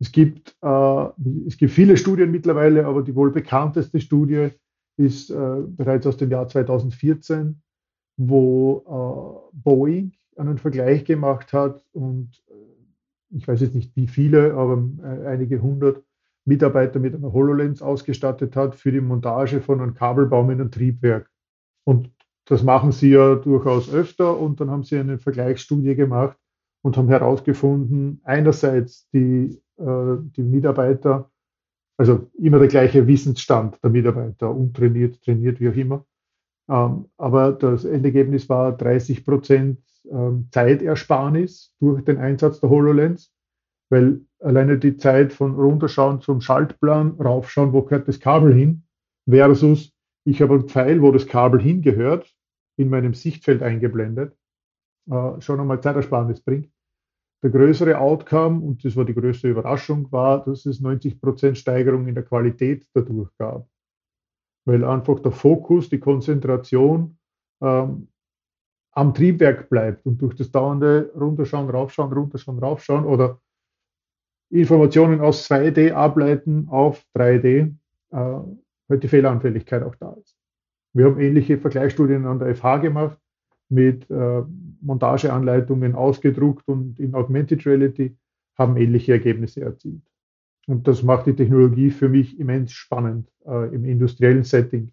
[0.00, 1.06] Es gibt, äh,
[1.46, 4.48] es gibt viele Studien mittlerweile, aber die wohl bekannteste Studie
[4.96, 7.62] ist äh, bereits aus dem Jahr 2014,
[8.16, 14.54] wo äh, Boeing einen Vergleich gemacht hat und äh, ich weiß jetzt nicht wie viele,
[14.54, 16.02] aber äh, einige hundert
[16.44, 21.30] Mitarbeiter mit einer HoloLens ausgestattet hat für die Montage von einem Kabelbaum in einem Triebwerk.
[21.84, 22.10] Und
[22.46, 26.36] das machen sie ja durchaus öfter und dann haben sie eine Vergleichsstudie gemacht
[26.82, 31.30] und haben herausgefunden, einerseits die, äh, die Mitarbeiter,
[31.96, 36.04] also immer der gleiche Wissensstand der Mitarbeiter, untrainiert, trainiert, wie auch immer.
[36.68, 39.78] Ähm, aber das Endergebnis war 30 Prozent
[40.10, 43.31] ähm, Zeitersparnis durch den Einsatz der HoloLens
[43.92, 48.84] weil alleine die Zeit von runterschauen zum Schaltplan, raufschauen, wo gehört das Kabel hin,
[49.28, 49.92] versus
[50.24, 52.34] ich habe einen Pfeil, wo das Kabel hingehört,
[52.78, 54.34] in meinem Sichtfeld eingeblendet,
[55.10, 56.72] äh, schon einmal Zeitersparnis bringt.
[57.42, 62.14] Der größere Outcome, und das war die größte Überraschung, war, dass es 90% Steigerung in
[62.14, 63.68] der Qualität dadurch gab.
[64.64, 67.18] Weil einfach der Fokus, die Konzentration
[67.60, 68.08] ähm,
[68.92, 73.38] am Triebwerk bleibt und durch das dauernde Runterschauen, Raufschauen, Runterschauen, Raufschauen oder
[74.52, 77.74] Informationen aus 2D ableiten auf 3D,
[78.10, 80.36] äh, halt die Fehleranfälligkeit auch da ist.
[80.92, 83.18] Wir haben ähnliche Vergleichsstudien an der FH gemacht,
[83.70, 84.42] mit äh,
[84.82, 88.14] Montageanleitungen ausgedruckt und in Augmented Reality
[88.58, 90.02] haben ähnliche Ergebnisse erzielt.
[90.66, 94.92] Und das macht die Technologie für mich immens spannend äh, im industriellen Setting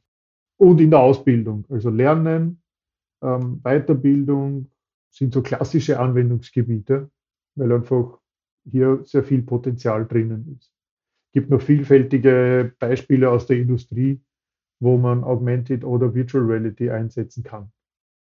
[0.57, 1.65] und in der Ausbildung.
[1.69, 2.61] Also Lernen,
[3.21, 4.71] ähm, Weiterbildung
[5.09, 7.09] sind so klassische Anwendungsgebiete,
[7.55, 8.18] weil einfach
[8.69, 10.71] hier sehr viel Potenzial drinnen ist.
[11.27, 14.21] Es gibt noch vielfältige Beispiele aus der Industrie,
[14.79, 17.71] wo man Augmented oder Virtual Reality einsetzen kann.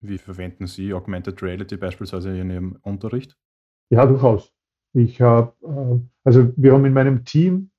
[0.02, 3.38] Wie verwenden Sie Augmented Reality beispielsweise in Ihrem Unterricht?
[3.90, 4.54] Ja, durchaus.
[4.94, 7.72] Ich habe, äh, also wir haben in meinem Team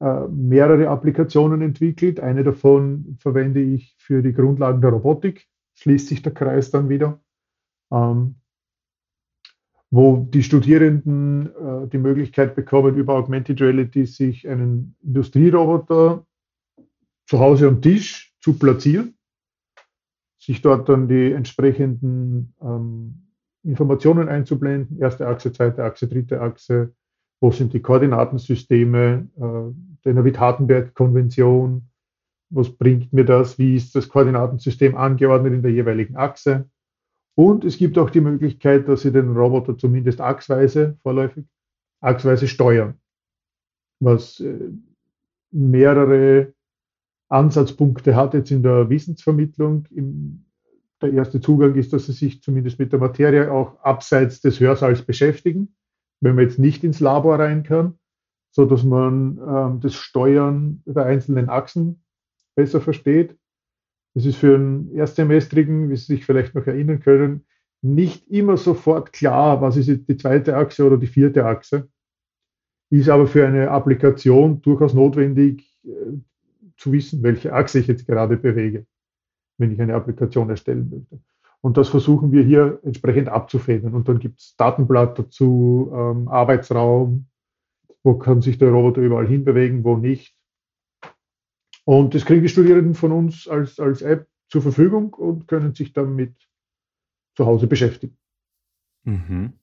[0.00, 2.18] äh, mehrere Applikationen entwickelt.
[2.20, 5.48] Eine davon verwende ich für die Grundlagen der Robotik.
[5.74, 7.20] schließt sich der Kreis dann wieder,
[7.90, 8.36] ähm,
[9.92, 16.26] wo die Studierenden äh, die Möglichkeit bekommen, über Augmented Reality sich einen Industrieroboter
[17.26, 19.14] zu Hause am Tisch zu platzieren,
[20.38, 23.28] sich dort dann die entsprechenden ähm,
[23.64, 26.94] Informationen einzublenden, erste Achse, zweite Achse, dritte Achse,
[27.42, 31.82] wo sind die Koordinatensysteme, äh, der Navid-Hartenberg-Konvention,
[32.48, 36.70] was bringt mir das, wie ist das Koordinatensystem angeordnet in der jeweiligen Achse.
[37.34, 41.46] Und es gibt auch die Möglichkeit, dass Sie den Roboter zumindest achsweise, vorläufig,
[42.00, 43.00] achsweise steuern,
[44.00, 44.70] was äh,
[45.50, 46.52] mehrere
[47.28, 49.86] Ansatzpunkte hat jetzt in der Wissensvermittlung.
[49.90, 50.44] Im,
[51.00, 55.02] der erste Zugang ist, dass Sie sich zumindest mit der Materie auch abseits des Hörsaals
[55.02, 55.74] beschäftigen,
[56.20, 57.98] wenn man jetzt nicht ins Labor rein kann,
[58.50, 62.04] so dass man ähm, das Steuern der einzelnen Achsen
[62.54, 63.36] besser versteht.
[64.14, 67.44] Es ist für einen Erstsemestrigen, wie Sie sich vielleicht noch erinnern können,
[67.82, 71.88] nicht immer sofort klar, was ist die zweite Achse oder die vierte Achse.
[72.90, 76.18] Ist aber für eine Applikation durchaus notwendig äh,
[76.76, 78.86] zu wissen, welche Achse ich jetzt gerade bewege,
[79.58, 81.18] wenn ich eine Applikation erstellen möchte.
[81.62, 83.94] Und das versuchen wir hier entsprechend abzufedern.
[83.94, 87.26] Und dann gibt es Datenblatt dazu, ähm, Arbeitsraum,
[88.02, 90.36] wo kann sich der Roboter überall hinbewegen, wo nicht.
[91.84, 95.92] Und das kriegen die Studierenden von uns als, als App zur Verfügung und können sich
[95.92, 96.34] damit
[97.34, 98.16] zu Hause beschäftigen.
[99.04, 99.54] Mhm.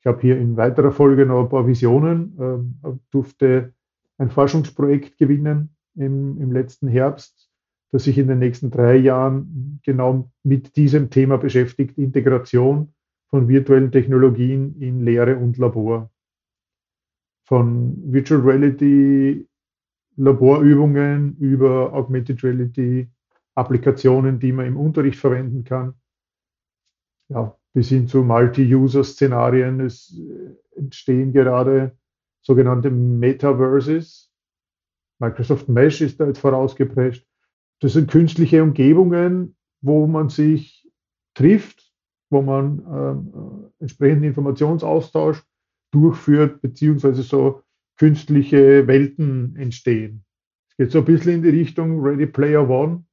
[0.00, 3.72] Ich habe hier in weiterer Folge noch ein paar Visionen, ähm, durfte
[4.18, 7.50] ein Forschungsprojekt gewinnen im, im letzten Herbst,
[7.90, 12.92] das sich in den nächsten drei Jahren genau mit diesem Thema beschäftigt, Integration
[13.28, 16.10] von virtuellen Technologien in Lehre und Labor.
[17.44, 19.47] Von Virtual Reality
[20.18, 23.08] Laborübungen über Augmented Reality
[23.54, 25.94] Applikationen, die man im Unterricht verwenden kann.
[27.28, 29.80] Ja, bis hin zu Multi-User-Szenarien.
[29.80, 31.96] Es äh, entstehen gerade
[32.42, 34.32] sogenannte Metaverses.
[35.20, 37.26] Microsoft Mesh ist da jetzt vorausgeprescht.
[37.80, 40.90] Das sind künstliche Umgebungen, wo man sich
[41.34, 41.92] trifft,
[42.30, 42.80] wo man
[43.78, 45.42] äh, entsprechenden Informationsaustausch
[45.92, 47.62] durchführt, beziehungsweise so
[47.98, 50.24] künstliche Welten entstehen.
[50.70, 53.04] Es geht so ein bisschen in die Richtung Ready Player One,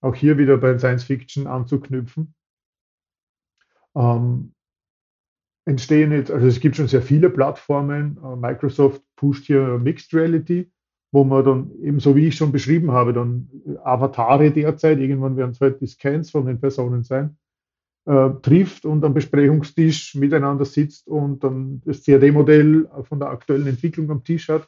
[0.00, 2.34] auch hier wieder bei Science Fiction anzuknüpfen.
[3.94, 4.54] Ähm,
[5.66, 8.18] entstehen jetzt, also es gibt schon sehr viele Plattformen.
[8.24, 10.72] Äh, Microsoft pusht hier Mixed Reality,
[11.12, 13.50] wo man dann eben so wie ich schon beschrieben habe, dann
[13.84, 17.36] Avatare derzeit, irgendwann werden es halt die Scans von den Personen sein,
[18.08, 24.10] äh, trifft und am Besprechungstisch miteinander sitzt und dann das CAD-Modell von der aktuellen Entwicklung
[24.10, 24.66] am Tisch hat.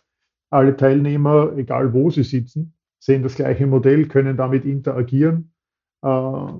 [0.50, 5.54] Alle Teilnehmer, egal wo sie sitzen, sehen das gleiche Modell, können damit interagieren,
[6.02, 6.52] äh,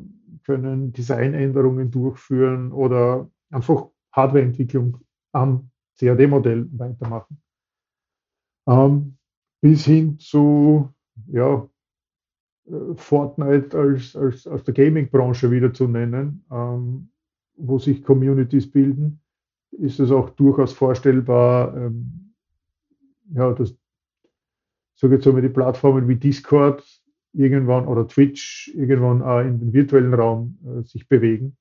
[0.44, 4.96] können Designänderungen durchführen oder einfach Hardwareentwicklung
[5.32, 7.42] am CAD-Modell weitermachen.
[8.66, 9.18] Ähm,
[9.60, 10.88] bis hin zu
[11.26, 11.68] ja,
[12.96, 17.08] Fortnite als, als aus der Gaming-Branche wieder zu nennen, ähm,
[17.56, 19.20] wo sich Communities bilden,
[19.72, 22.34] ist es auch durchaus vorstellbar, ähm,
[23.32, 23.74] ja, dass
[25.00, 26.84] sage jetzt mal die Plattformen wie Discord
[27.32, 31.56] irgendwann oder Twitch irgendwann auch in den virtuellen Raum äh, sich bewegen.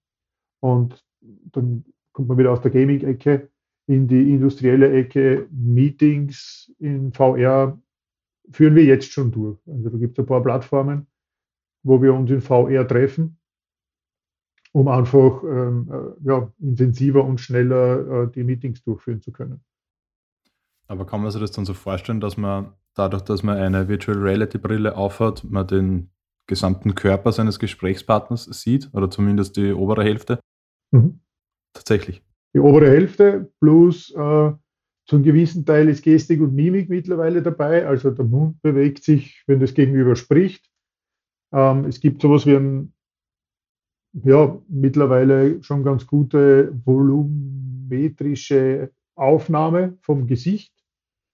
[0.60, 1.06] Und
[1.54, 3.50] dann kommt man wieder aus der Gaming-Ecke
[3.88, 5.48] in die industrielle Ecke.
[5.52, 7.80] Meetings in VR
[8.52, 9.60] führen wir jetzt schon durch.
[9.68, 11.08] Also da gibt es ein paar Plattformen,
[11.84, 13.38] wo wir uns in VR treffen,
[14.72, 19.62] um einfach ähm, äh, ja, intensiver und schneller äh, die Meetings durchführen zu können.
[20.88, 24.18] Aber kann man sich das dann so vorstellen, dass man dadurch, dass man eine Virtual
[24.18, 26.10] Reality Brille aufhat, man den
[26.48, 30.40] gesamten Körper seines Gesprächspartners sieht oder zumindest die obere Hälfte?
[30.92, 31.20] Mhm.
[31.74, 32.24] Tatsächlich.
[32.56, 34.52] Die obere Hälfte plus äh,
[35.10, 37.88] zu einem gewissen Teil ist Gestik und Mimik mittlerweile dabei.
[37.88, 40.70] Also der Mund bewegt sich, wenn das Gegenüber spricht.
[41.52, 42.94] Ähm, es gibt sowas wie ein,
[44.14, 50.72] ja, mittlerweile schon ganz gute volumetrische Aufnahme vom Gesicht.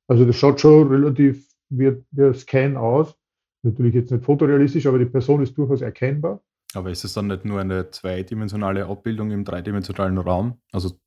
[0.07, 3.13] Also das schaut schon relativ wie, wie ein Scan aus.
[3.61, 6.41] Natürlich jetzt nicht fotorealistisch, aber die Person ist durchaus erkennbar.
[6.75, 10.61] Aber ist es dann nicht nur eine zweidimensionale Abbildung im dreidimensionalen Raum?
[10.71, 10.97] Also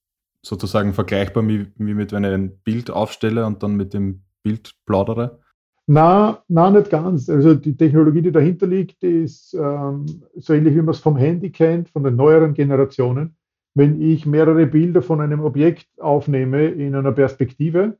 [0.42, 4.74] sozusagen vergleichbar wie, wie mit, wenn ich ein Bild aufstelle und dann mit dem Bild
[4.87, 5.40] plaudere?
[5.87, 7.31] Na, na, nicht ganz.
[7.31, 10.05] Also die Technologie, die dahinter liegt, ist ähm,
[10.37, 13.37] so ähnlich wie man es vom Handy kennt, von den neueren Generationen.
[13.74, 17.96] Wenn ich mehrere Bilder von einem Objekt aufnehme in einer Perspektive,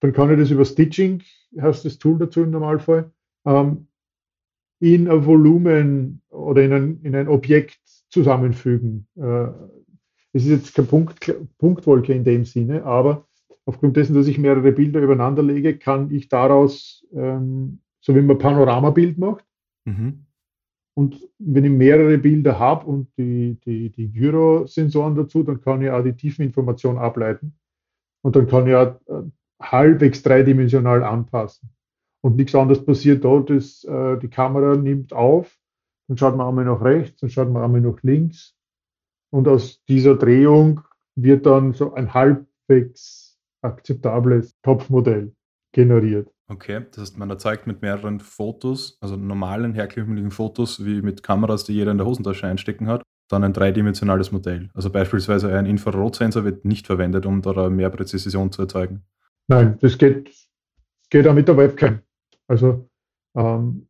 [0.00, 1.22] dann kann ich das über Stitching,
[1.58, 3.10] hast das Tool dazu im Normalfall,
[3.46, 3.86] ähm,
[4.80, 9.06] in ein Volumen oder in ein, in ein Objekt zusammenfügen.
[9.16, 9.46] Äh,
[10.32, 13.26] es ist jetzt keine Punkt, Punktwolke in dem Sinne, aber
[13.64, 18.38] aufgrund dessen, dass ich mehrere Bilder übereinander lege, kann ich daraus, ähm, so wie man
[18.38, 19.44] Panoramabild macht,
[19.84, 20.26] mhm.
[20.94, 25.90] und wenn ich mehrere Bilder habe und die, die, die Gyrosensoren dazu, dann kann ich
[25.90, 27.54] auch die Tiefeninformation ableiten.
[28.24, 29.22] Und dann kann ich auch äh,
[29.60, 31.70] halbwegs dreidimensional anpassen.
[32.22, 35.58] Und nichts anderes passiert dort, ist, äh, die Kamera nimmt auf,
[36.08, 38.56] dann schaut man einmal nach rechts, dann schaut man einmal nach links.
[39.32, 40.82] Und aus dieser Drehung
[41.16, 45.32] wird dann so ein halbwegs akzeptables Topfmodell
[45.72, 46.28] generiert.
[46.48, 51.64] Okay, das heißt, man erzeugt mit mehreren Fotos, also normalen, herkömmlichen Fotos, wie mit Kameras,
[51.64, 54.68] die jeder in der Hosentasche einstecken hat, dann ein dreidimensionales Modell.
[54.74, 59.02] Also beispielsweise ein Infrarotsensor wird nicht verwendet, um da mehr Präzision zu erzeugen.
[59.48, 60.30] Nein, das geht,
[61.08, 62.00] geht auch mit der Webcam.
[62.48, 62.88] Also
[63.34, 63.88] ähm,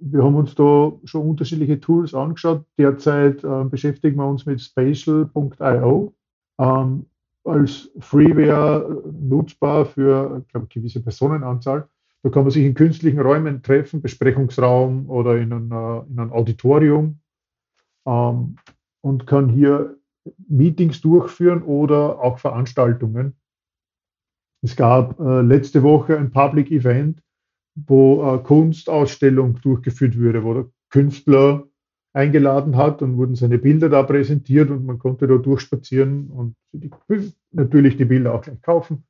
[0.00, 2.64] wir haben uns da schon unterschiedliche Tools angeschaut.
[2.78, 6.14] Derzeit äh, beschäftigen wir uns mit spatial.io
[6.58, 7.06] ähm,
[7.44, 11.88] als Freeware nutzbar für ich glaube, gewisse Personenanzahl.
[12.22, 17.20] Da kann man sich in künstlichen Räumen treffen, Besprechungsraum oder in, einer, in einem Auditorium
[18.06, 18.56] ähm,
[19.00, 19.96] und kann hier
[20.48, 23.36] Meetings durchführen oder auch Veranstaltungen.
[24.62, 27.22] Es gab äh, letzte Woche ein Public Event,
[27.86, 31.66] wo eine Kunstausstellung durchgeführt wurde, wo der Künstler
[32.12, 36.90] eingeladen hat und wurden seine Bilder da präsentiert und man konnte da durchspazieren und die,
[37.52, 39.04] natürlich die Bilder auch gleich kaufen.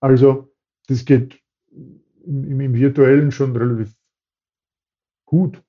[0.00, 0.52] Also
[0.88, 1.40] das geht
[2.24, 3.94] im, im, Virtuellen schon relativ
[5.24, 5.62] gut,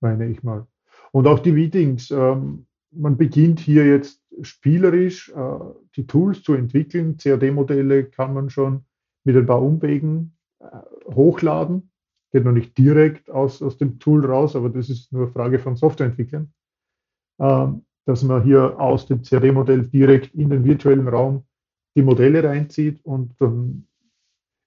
[0.00, 0.66] meine ich mal.
[1.12, 2.10] Und auch die Meetings.
[2.10, 5.58] Ähm, man beginnt hier jetzt spielerisch äh,
[5.96, 7.16] die Tools zu entwickeln.
[7.16, 8.84] CAD-Modelle kann man schon
[9.24, 10.33] mit ein paar Umwegen äh,
[11.06, 11.90] hochladen.
[12.32, 15.76] Geht noch nicht direkt aus, aus dem Tool raus, aber das ist nur Frage von
[15.76, 16.52] Softwareentwicklern.
[17.40, 21.44] Ähm, dass man hier aus dem CAD-Modell direkt in den virtuellen Raum
[21.96, 23.86] die Modelle reinzieht und dann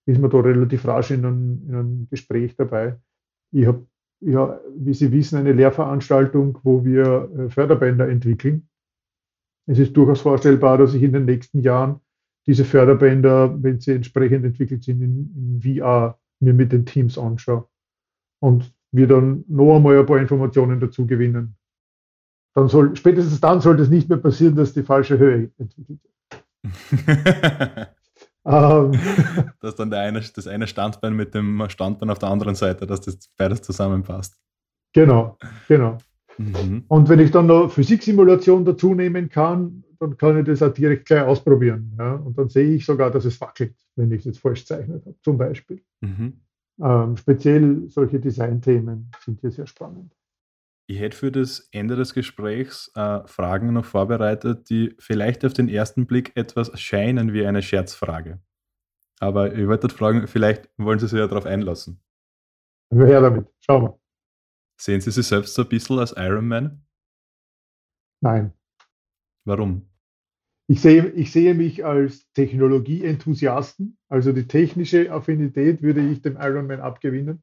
[0.07, 2.97] ist man da relativ rasch in einem, in einem Gespräch dabei.
[3.51, 3.85] Ich habe
[4.21, 8.67] ja, wie Sie wissen, eine Lehrveranstaltung, wo wir äh, Förderbänder entwickeln.
[9.67, 11.99] Es ist durchaus vorstellbar, dass ich in den nächsten Jahren
[12.47, 17.67] diese Förderbänder, wenn sie entsprechend entwickelt sind, in, in VR mir mit den Teams anschaue
[18.39, 21.55] und wir dann noch einmal ein paar Informationen dazu gewinnen.
[22.55, 26.13] Dann soll, spätestens dann sollte es nicht mehr passieren, dass die falsche Höhe entwickelt wird.
[28.47, 28.97] Ähm,
[29.59, 33.01] dass dann der eine, das eine Standbein mit dem Standbein auf der anderen Seite, dass
[33.01, 34.37] das beides zusammenpasst.
[34.93, 35.97] Genau, genau.
[36.37, 36.85] Mhm.
[36.87, 41.05] Und wenn ich dann noch Physiksimulation dazu nehmen kann, dann kann ich das auch direkt
[41.05, 41.93] gleich ausprobieren.
[41.97, 42.13] Ja?
[42.13, 45.15] Und dann sehe ich sogar, dass es wackelt, wenn ich es jetzt falsch zeichnet habe,
[45.21, 45.81] zum Beispiel.
[46.01, 46.41] Mhm.
[46.79, 50.13] Ähm, speziell solche Designthemen sind hier sehr spannend.
[50.89, 55.67] Ich hätte für das Ende des Gesprächs äh, Fragen noch vorbereitet, die vielleicht auf den
[55.67, 58.39] ersten Blick etwas scheinen wie eine Scherzfrage.
[59.19, 61.99] Aber ich wollte fragen, vielleicht wollen Sie sich ja darauf einlassen.
[62.93, 63.99] Her damit, schauen wir.
[64.79, 66.85] Sehen Sie sich selbst so ein bisschen als Iron Man?
[68.21, 68.53] Nein.
[69.47, 69.89] Warum?
[70.69, 76.81] Ich sehe, ich sehe mich als Technologieenthusiasten, also die technische Affinität würde ich dem Ironman
[76.81, 77.41] abgewinnen.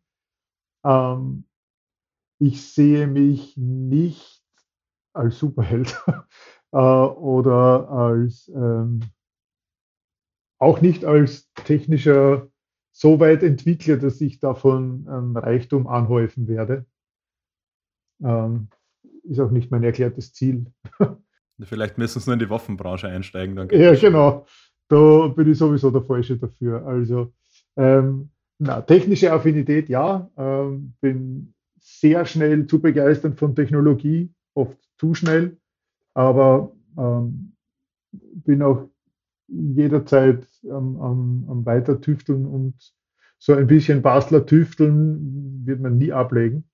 [0.85, 1.47] Ähm,
[2.39, 4.45] ich sehe mich nicht
[5.15, 5.99] als Superheld
[6.73, 9.01] äh, oder als ähm,
[10.61, 12.51] auch nicht als technischer
[12.93, 16.85] so weit Entwickler, dass ich davon ähm, Reichtum anhäufen werde.
[18.23, 18.69] Ähm,
[19.23, 20.67] ist auch nicht mein erklärtes Ziel.
[21.65, 23.57] Vielleicht müssen Sie nur in die Waffenbranche einsteigen.
[23.57, 24.47] Dann ja, genau.
[24.89, 26.87] Da bin ich sowieso der Falsche dafür.
[26.87, 27.33] Also
[27.77, 30.31] ähm, na, technische Affinität, ja.
[30.37, 35.59] Ähm, bin sehr schnell zu begeistern von Technologie, oft zu schnell,
[36.15, 37.53] aber ähm,
[38.13, 38.89] bin auch
[39.49, 42.75] jederzeit am, am, am weiter tüfteln und
[43.39, 46.65] so ein bisschen Bastler tüfteln wird man nie ablegen.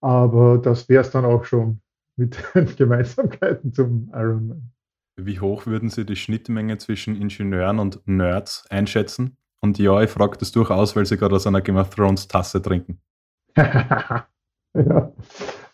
[0.00, 1.80] Aber das wäre es dann auch schon
[2.16, 4.70] mit den Gemeinsamkeiten zum Ironman.
[5.16, 9.36] Wie hoch würden Sie die Schnittmenge zwischen Ingenieuren und Nerds einschätzen?
[9.60, 12.60] Und ja, ich frage das durchaus, weil Sie gerade aus einer Game of Thrones Tasse
[12.60, 13.00] trinken.
[13.56, 14.26] ja.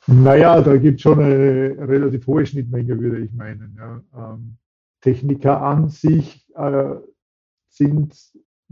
[0.07, 3.77] Naja, da gibt es schon eine relativ hohe Schnittmenge, würde ich meinen.
[3.79, 4.03] Ja.
[4.15, 4.59] Ähm,
[5.01, 6.97] Techniker an sich äh,
[7.69, 8.15] sind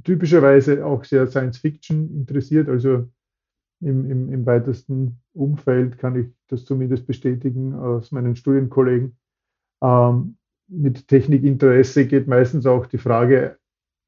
[0.05, 2.69] typischerweise auch sehr Science-Fiction interessiert.
[2.69, 3.09] Also
[3.81, 9.17] im, im, im, weitesten Umfeld kann ich das zumindest bestätigen aus meinen Studienkollegen.
[9.83, 10.37] Ähm,
[10.69, 13.59] mit Technikinteresse geht meistens auch die Frage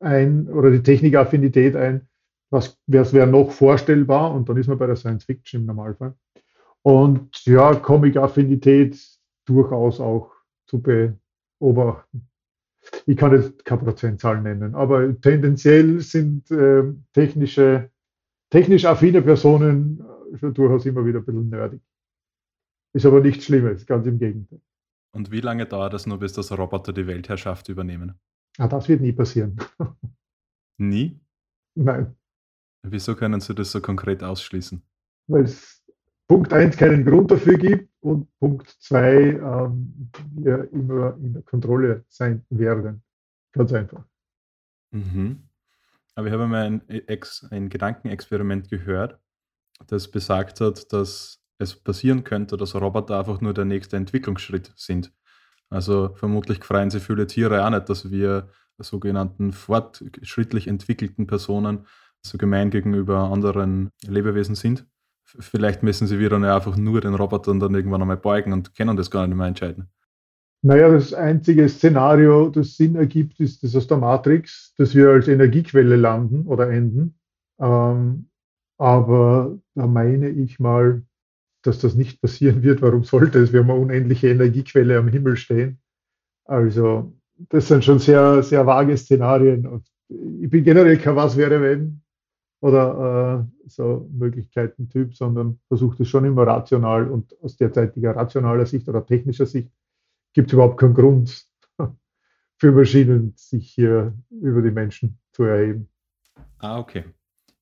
[0.00, 2.08] ein oder die Technikaffinität ein,
[2.50, 6.14] was, was wäre noch vorstellbar und dann ist man bei der Science Fiction im Normalfall.
[6.82, 8.98] Und ja, Comic-Affinität
[9.46, 10.32] durchaus auch
[10.66, 12.28] zu beobachten.
[13.06, 17.90] Ich kann jetzt keine Prozentzahl nennen, aber tendenziell sind äh, technische,
[18.50, 20.04] technisch affine Personen
[20.38, 21.80] schon durchaus immer wieder ein bisschen nerdig.
[22.92, 24.60] Ist aber nichts Schlimmes, ganz im Gegenteil.
[25.12, 28.14] Und wie lange dauert es nur, bis das Roboter die Weltherrschaft übernehmen?
[28.58, 29.56] Ah, das wird nie passieren.
[30.78, 31.20] Nie?
[31.74, 32.16] Nein.
[32.82, 34.82] Wieso können Sie das so konkret ausschließen?
[35.28, 35.82] Weil es
[36.26, 42.04] Punkt 1 keinen Grund dafür gibt und Punkt 2 ähm, wir immer in der Kontrolle
[42.08, 43.02] sein werden.
[43.52, 44.04] Ganz einfach.
[44.92, 45.42] Mhm.
[46.14, 49.18] Aber ich habe mal ein, Ex, ein Gedankenexperiment gehört,
[49.86, 55.12] das besagt hat, dass es passieren könnte, dass Roboter einfach nur der nächste Entwicklungsschritt sind.
[55.68, 58.48] Also vermutlich freuen sich viele Tiere auch nicht, dass wir
[58.78, 61.86] sogenannten fortschrittlich entwickelten Personen
[62.22, 64.86] so gemein gegenüber anderen Lebewesen sind.
[65.24, 69.10] Vielleicht müssen sie wieder einfach nur den Robotern dann irgendwann einmal beugen und können das
[69.10, 69.90] gar nicht mehr entscheiden.
[70.62, 75.26] Naja, das einzige Szenario, das Sinn ergibt, ist das aus der Matrix, dass wir als
[75.26, 77.18] Energiequelle landen oder enden.
[77.58, 78.26] Ähm,
[78.78, 81.02] aber da meine ich mal,
[81.62, 82.82] dass das nicht passieren wird.
[82.82, 83.52] Warum sollte es?
[83.52, 85.78] Wir haben eine unendliche Energiequelle am Himmel stehen.
[86.44, 87.12] Also,
[87.48, 89.82] das sind schon sehr, sehr vage Szenarien.
[90.08, 92.02] Ich bin generell kein Was wäre, wenn
[92.62, 98.88] oder äh, so Möglichkeiten-Typ, sondern versucht es schon immer rational und aus derzeitiger rationaler Sicht
[98.88, 99.70] oder technischer Sicht
[100.32, 101.46] gibt es überhaupt keinen Grund
[102.58, 105.88] für Maschinen, sich hier über die Menschen zu erheben.
[106.58, 107.04] Ah, okay.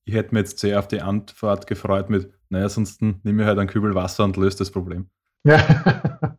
[0.05, 3.59] Ich hätte mir jetzt sehr auf die Antwort gefreut mit, naja, sonst nehme ich halt
[3.59, 5.09] einen Kübel Wasser und löse das Problem.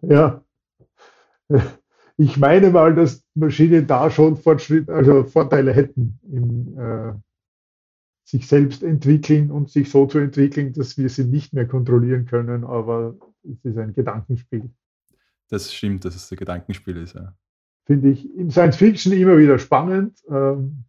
[0.03, 0.45] Ja,
[1.49, 1.75] ja.
[2.19, 7.15] Ich meine mal, dass Maschinen da schon Fortschritt, also Vorteile hätten im äh,
[8.25, 12.65] sich selbst entwickeln und sich so zu entwickeln, dass wir sie nicht mehr kontrollieren können,
[12.65, 14.71] aber es ist ein Gedankenspiel.
[15.51, 17.35] Das stimmt, dass es ein Gedankenspiel ist, ja.
[17.87, 20.85] Finde ich in Science Fiction immer wieder spannend, ähm,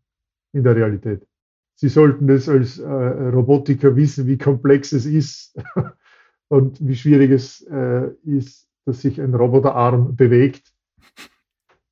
[0.54, 1.28] in der Realität.
[1.76, 5.60] Sie sollten das als äh, Robotiker wissen, wie komplex es ist
[6.48, 10.72] und wie schwierig es äh, ist, dass sich ein Roboterarm bewegt.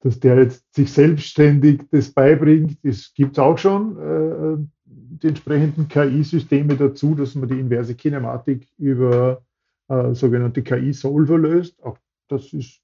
[0.01, 3.97] Dass der jetzt sich selbstständig das beibringt, das gibt es auch schon.
[3.97, 9.41] Äh, die entsprechenden KI-Systeme dazu, dass man die inverse Kinematik über
[9.88, 11.84] äh, sogenannte KI-Solver löst.
[11.84, 11.97] Auch
[12.30, 12.82] das ist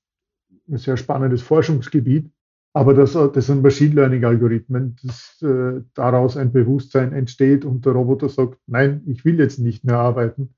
[0.68, 2.30] ein sehr spannendes Forschungsgebiet.
[2.74, 8.28] Aber das, das sind Machine Learning-Algorithmen, dass äh, daraus ein Bewusstsein entsteht und der Roboter
[8.28, 10.54] sagt, nein, ich will jetzt nicht mehr arbeiten.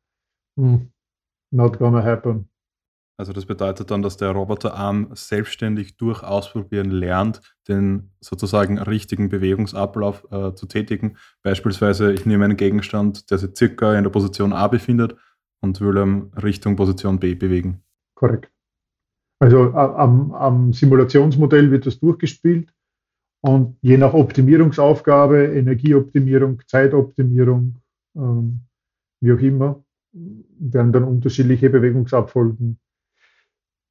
[0.57, 0.89] Hm,
[1.51, 2.49] not gonna happen.
[3.19, 10.25] Also das bedeutet dann, dass der Roboterarm selbstständig durch Ausprobieren lernt, den sozusagen richtigen Bewegungsablauf
[10.31, 11.17] äh, zu tätigen.
[11.43, 15.15] Beispielsweise, ich nehme einen Gegenstand, der sich circa in der Position A befindet
[15.61, 17.83] und will ihn Richtung Position B bewegen.
[18.15, 18.51] Korrekt.
[19.39, 22.73] Also am, am Simulationsmodell wird das durchgespielt
[23.41, 27.75] und je nach Optimierungsaufgabe, Energieoptimierung, Zeitoptimierung,
[28.15, 28.61] ähm,
[29.21, 32.79] wie auch immer, werden dann unterschiedliche Bewegungsabfolgen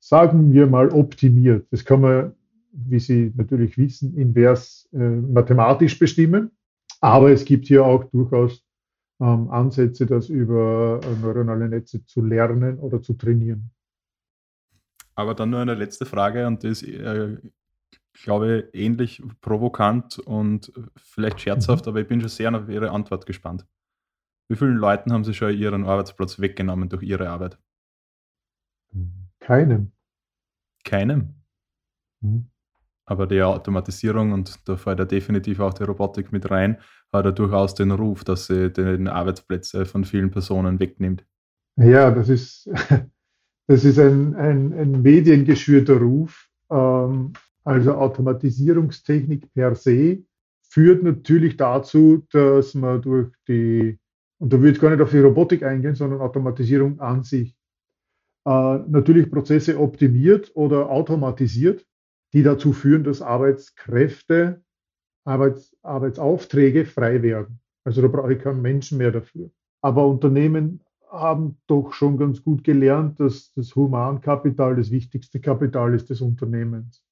[0.06, 1.66] sagen wir mal, optimiert.
[1.72, 2.32] Das kann man,
[2.72, 6.52] wie Sie natürlich wissen, invers äh, mathematisch bestimmen.
[7.00, 8.64] Aber es gibt hier auch durchaus
[9.20, 13.70] ähm, Ansätze, das über äh, neuronale Netze zu lernen oder zu trainieren.
[15.16, 17.38] Aber dann nur eine letzte Frage und das ist, äh,
[18.12, 21.90] glaube ich, ähnlich provokant und vielleicht scherzhaft, mhm.
[21.90, 23.66] aber ich bin schon sehr auf Ihre Antwort gespannt.
[24.48, 27.58] Wie vielen Leuten haben Sie schon Ihren Arbeitsplatz weggenommen durch Ihre Arbeit?
[29.40, 29.92] Keinen.
[30.84, 31.34] Keinem.
[32.20, 32.50] Mhm.
[33.08, 36.78] Aber die Automatisierung, und da fällt ja definitiv auch die Robotik mit rein,
[37.12, 41.24] hat ja durchaus den Ruf, dass sie den Arbeitsplätze von vielen Personen wegnimmt.
[41.76, 42.68] Ja, das ist,
[43.66, 46.48] das ist ein, ein, ein mediengeschürter Ruf.
[46.70, 47.32] Ähm,
[47.64, 50.22] also Automatisierungstechnik per se
[50.62, 53.98] führt natürlich dazu, dass man durch die,
[54.38, 57.56] und da würde ich gar nicht auf die Robotik eingehen, sondern Automatisierung an sich,
[58.46, 61.84] äh, natürlich Prozesse optimiert oder automatisiert,
[62.32, 64.62] die dazu führen, dass Arbeitskräfte,
[65.24, 67.60] Arbeits, Arbeitsaufträge frei werden.
[67.84, 69.50] Also da brauche ich keinen Menschen mehr dafür.
[69.80, 70.80] Aber Unternehmen
[71.20, 77.04] haben doch schon ganz gut gelernt, dass das Humankapital das wichtigste Kapital ist des Unternehmens.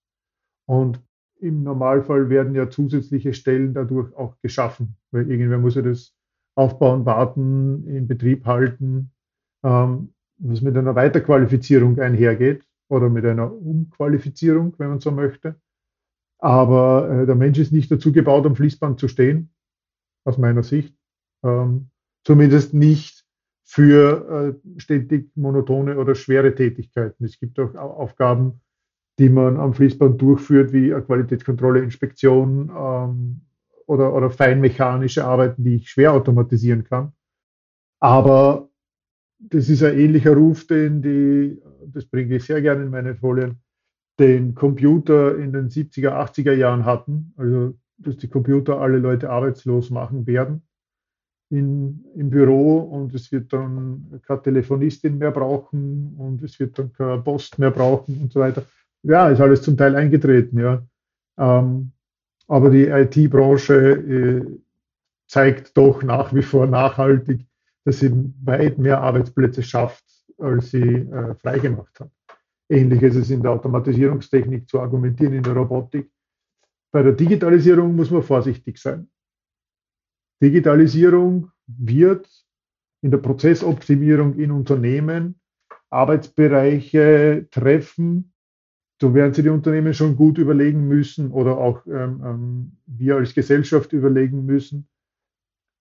[0.67, 1.01] Und
[1.41, 6.15] im Normalfall werden ja zusätzliche Stellen dadurch auch geschaffen, weil irgendwer muss ja das
[6.55, 9.11] aufbauen, warten, in Betrieb halten.
[9.63, 15.61] Ähm, was mit einer Weiterqualifizierung einhergeht oder mit einer Umqualifizierung, wenn man so möchte.
[16.39, 19.55] Aber äh, der Mensch ist nicht dazu gebaut, am Fließband zu stehen,
[20.25, 20.95] aus meiner Sicht.
[21.43, 21.91] Ähm,
[22.25, 23.24] zumindest nicht
[23.75, 27.25] für äh, ständig monotone oder schwere Tätigkeiten.
[27.25, 28.61] Es gibt auch Aufgaben,
[29.19, 33.41] die man am Fließband durchführt, wie Qualitätskontrolle, Inspektion ähm,
[33.87, 37.15] oder, oder feinmechanische Arbeiten, die ich schwer automatisieren kann.
[37.99, 38.69] Aber
[39.41, 43.59] das ist ein ähnlicher Ruf, den die, das bringe ich sehr gerne in meine Folien,
[44.21, 47.35] den Computer in den 70er, 80er Jahren hatten.
[47.37, 50.63] Also, dass die Computer alle Leute arbeitslos machen werden
[51.55, 56.93] in, im Büro und es wird dann keine Telefonistin mehr brauchen und es wird dann
[56.93, 58.65] keine Post mehr brauchen und so weiter.
[59.05, 60.83] Ja, ist alles zum Teil eingetreten, ja.
[61.39, 61.93] Ähm,
[62.49, 64.45] aber die IT-Branche äh,
[65.29, 67.47] zeigt doch nach wie vor nachhaltig,
[67.85, 70.05] dass sie weit mehr Arbeitsplätze schafft,
[70.39, 72.11] als sie äh, freigemacht hat.
[72.69, 76.11] Ähnlich ist es in der Automatisierungstechnik zu argumentieren, in der Robotik.
[76.91, 79.09] Bei der Digitalisierung muss man vorsichtig sein.
[80.45, 82.29] Digitalisierung wird
[83.01, 85.41] in der Prozessoptimierung in Unternehmen
[85.89, 88.33] Arbeitsbereiche treffen,
[89.01, 93.35] so werden sich die Unternehmen schon gut überlegen müssen oder auch ähm, ähm, wir als
[93.35, 94.87] Gesellschaft überlegen müssen,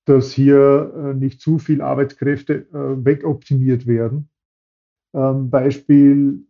[0.06, 4.30] dass hier äh, nicht zu viel Arbeitskräfte äh, wegoptimiert werden.
[5.14, 6.46] Ähm, Beispiel,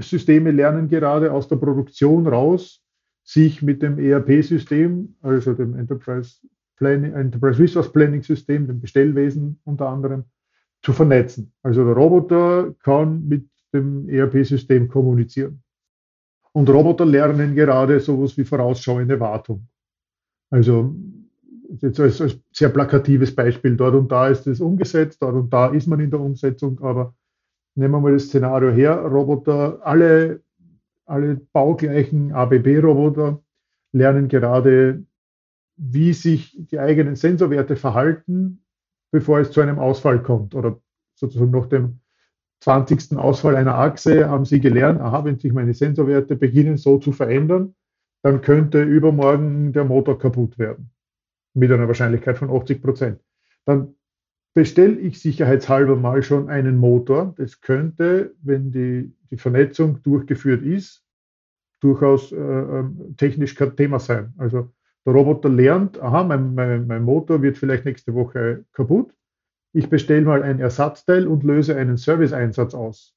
[0.00, 2.84] Systeme lernen gerade aus der Produktion raus,
[3.22, 6.46] sich mit dem ERP-System, also dem Enterprise
[6.80, 10.24] Enterprise Resource Planning System, dem Bestellwesen unter anderem,
[10.82, 11.52] zu vernetzen.
[11.62, 15.62] Also der Roboter kann mit dem ERP-System kommunizieren.
[16.52, 19.66] Und Roboter lernen gerade sowas wie vorausschauende Wartung.
[20.50, 20.94] Also
[21.80, 25.68] jetzt als, als sehr plakatives Beispiel, dort und da ist es umgesetzt, dort und da
[25.68, 27.14] ist man in der Umsetzung, aber
[27.74, 30.42] nehmen wir mal das Szenario her, Roboter, alle,
[31.06, 33.42] alle baugleichen ABB-Roboter
[33.92, 35.04] lernen gerade
[35.76, 38.64] wie sich die eigenen Sensorwerte verhalten,
[39.10, 40.54] bevor es zu einem Ausfall kommt.
[40.54, 40.80] Oder
[41.14, 42.00] sozusagen nach dem
[42.60, 43.16] 20.
[43.18, 47.74] Ausfall einer Achse haben Sie gelernt, aha, wenn sich meine Sensorwerte beginnen so zu verändern,
[48.22, 50.90] dann könnte übermorgen der Motor kaputt werden.
[51.52, 53.20] Mit einer Wahrscheinlichkeit von 80 Prozent.
[53.66, 53.94] Dann
[54.54, 57.34] bestelle ich sicherheitshalber mal schon einen Motor.
[57.36, 61.04] Das könnte, wenn die, die Vernetzung durchgeführt ist,
[61.80, 64.32] durchaus äh, ähm, technisch kein Thema sein.
[64.38, 64.72] Also
[65.06, 69.12] der Roboter lernt, aha, mein, mein, mein Motor wird vielleicht nächste Woche kaputt.
[69.74, 73.14] Ich bestelle mal ein Ersatzteil und löse einen Serviceeinsatz aus.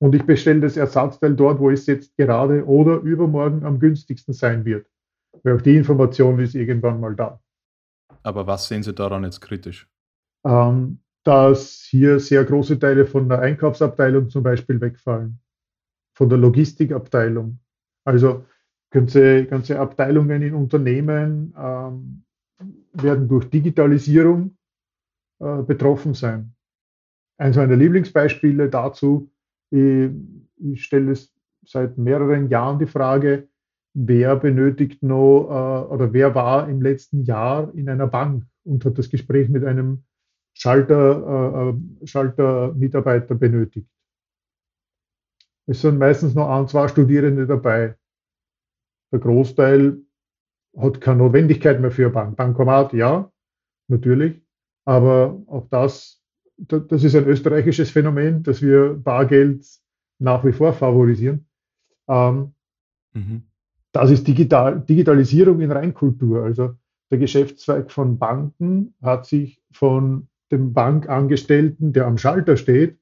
[0.00, 4.64] Und ich bestelle das Ersatzteil dort, wo es jetzt gerade oder übermorgen am günstigsten sein
[4.64, 4.86] wird.
[5.42, 7.40] Weil auch die Information ist irgendwann mal da.
[8.22, 9.88] Aber was sehen Sie daran jetzt kritisch?
[10.44, 15.40] Ähm, dass hier sehr große Teile von der Einkaufsabteilung zum Beispiel wegfallen,
[16.14, 17.60] von der Logistikabteilung.
[18.04, 18.44] Also
[18.94, 22.22] Ganze, ganze Abteilungen in Unternehmen ähm,
[22.92, 24.56] werden durch Digitalisierung
[25.40, 26.54] äh, betroffen sein.
[27.36, 29.32] Eines meiner Lieblingsbeispiele dazu,
[29.70, 30.12] ich,
[30.58, 31.34] ich stelle es
[31.66, 33.48] seit mehreren Jahren die Frage,
[33.94, 38.96] wer benötigt noch äh, oder wer war im letzten Jahr in einer Bank und hat
[38.96, 40.04] das Gespräch mit einem
[40.52, 43.90] Schalter, äh, äh Schaltermitarbeiter benötigt.
[45.66, 47.96] Es sind meistens noch ein, zwei Studierende dabei.
[49.14, 49.98] Der Großteil
[50.76, 52.36] hat keine Notwendigkeit mehr für Bank.
[52.36, 53.30] Bankomat, ja,
[53.86, 54.42] natürlich.
[54.84, 56.20] Aber auch das,
[56.56, 59.64] das ist ein österreichisches Phänomen, dass wir Bargeld
[60.18, 61.46] nach wie vor favorisieren.
[62.08, 62.54] Ähm,
[63.12, 63.44] mhm.
[63.92, 66.42] Das ist Digital, Digitalisierung in Reinkultur.
[66.42, 66.74] Also
[67.12, 72.98] der Geschäftszweig von Banken hat sich von dem Bankangestellten, der am Schalter steht,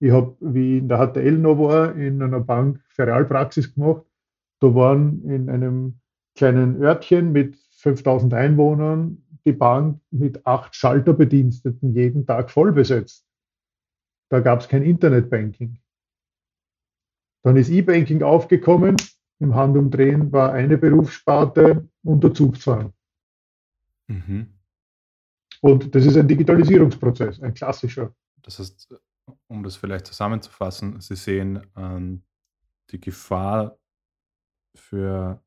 [0.00, 4.04] ich habe, wie in der HTL noch war, in einer Bank Ferialpraxis gemacht,
[4.64, 6.00] da waren in einem
[6.34, 13.26] kleinen Örtchen mit 5000 Einwohnern die Bank mit acht Schalterbediensteten jeden Tag voll besetzt.
[14.30, 15.78] Da gab es kein Internetbanking.
[17.42, 18.96] Dann ist E-Banking aufgekommen.
[19.38, 22.94] Im Handumdrehen war eine Berufssparte unter Zugzwang.
[24.06, 24.54] Mhm.
[25.60, 28.14] Und das ist ein Digitalisierungsprozess, ein klassischer.
[28.40, 28.94] Das heißt,
[29.48, 32.22] um das vielleicht zusammenzufassen, Sie sehen ähm,
[32.90, 33.78] die Gefahr
[34.74, 35.40] für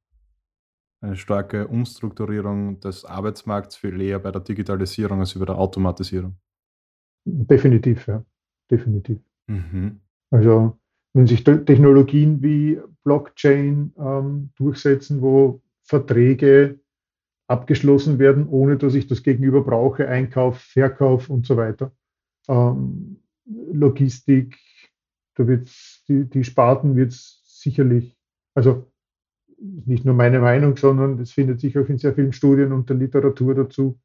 [1.01, 6.35] eine starke Umstrukturierung des Arbeitsmarkts viel eher bei der Digitalisierung als über der Automatisierung.
[7.25, 8.23] Definitiv, ja.
[8.69, 9.19] Definitiv.
[9.47, 10.01] Mhm.
[10.31, 10.77] Also
[11.13, 16.79] wenn sich Technologien wie Blockchain ähm, durchsetzen, wo Verträge
[17.47, 21.91] abgeschlossen werden, ohne dass ich das Gegenüber brauche, Einkauf, Verkauf und so weiter.
[22.49, 24.57] Ähm, Logistik,
[25.35, 25.69] da wird
[26.09, 28.17] die, die Sparten wird sicherlich,
[28.53, 28.91] also
[29.59, 32.97] nicht nur meine Meinung, sondern es findet sich auch in sehr vielen Studien und der
[32.97, 33.99] Literatur dazu,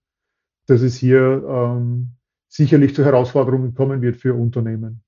[0.67, 2.13] dass es hier ähm,
[2.49, 5.03] sicherlich zu Herausforderungen kommen wird für Unternehmen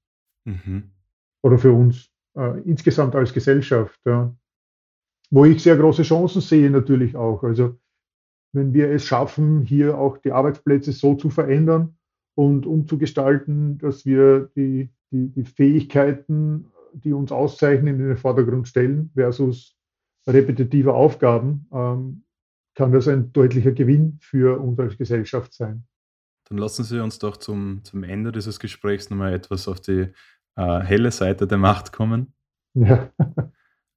[0.44, 0.90] mhm.
[1.42, 3.98] oder für uns äh, insgesamt als Gesellschaft.
[4.04, 4.34] Ja.
[5.30, 7.42] Wo ich sehr große Chancen sehe natürlich auch.
[7.42, 7.78] Also
[8.52, 11.96] wenn wir es schaffen, hier auch die Arbeitsplätze so zu verändern
[12.34, 19.10] und umzugestalten, dass wir die, die, die Fähigkeiten, die uns auszeichnen, in den Vordergrund stellen
[19.14, 19.73] versus
[20.26, 22.24] repetitive Aufgaben, ähm,
[22.74, 25.84] kann das ein deutlicher Gewinn für unsere Gesellschaft sein.
[26.48, 30.08] Dann lassen Sie uns doch zum, zum Ende dieses Gesprächs nochmal etwas auf die
[30.56, 32.34] äh, helle Seite der Macht kommen.
[32.74, 33.10] Ja.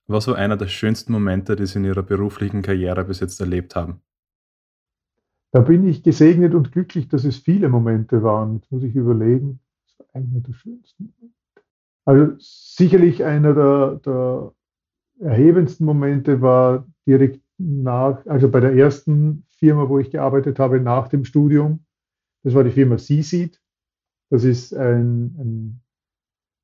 [0.08, 3.76] Was war einer der schönsten Momente, die Sie in Ihrer beruflichen Karriere bis jetzt erlebt
[3.76, 4.02] haben?
[5.52, 8.56] Da bin ich gesegnet und glücklich, dass es viele Momente waren.
[8.56, 11.36] Jetzt muss ich überlegen, das war einer der schönsten Momente.
[12.06, 14.54] Also sicherlich einer der, der
[15.20, 21.08] erhebendsten Momente war direkt nach, also bei der ersten Firma, wo ich gearbeitet habe, nach
[21.08, 21.86] dem Studium.
[22.44, 23.60] Das war die Firma C-Seed.
[24.30, 25.82] Das ist ein, ein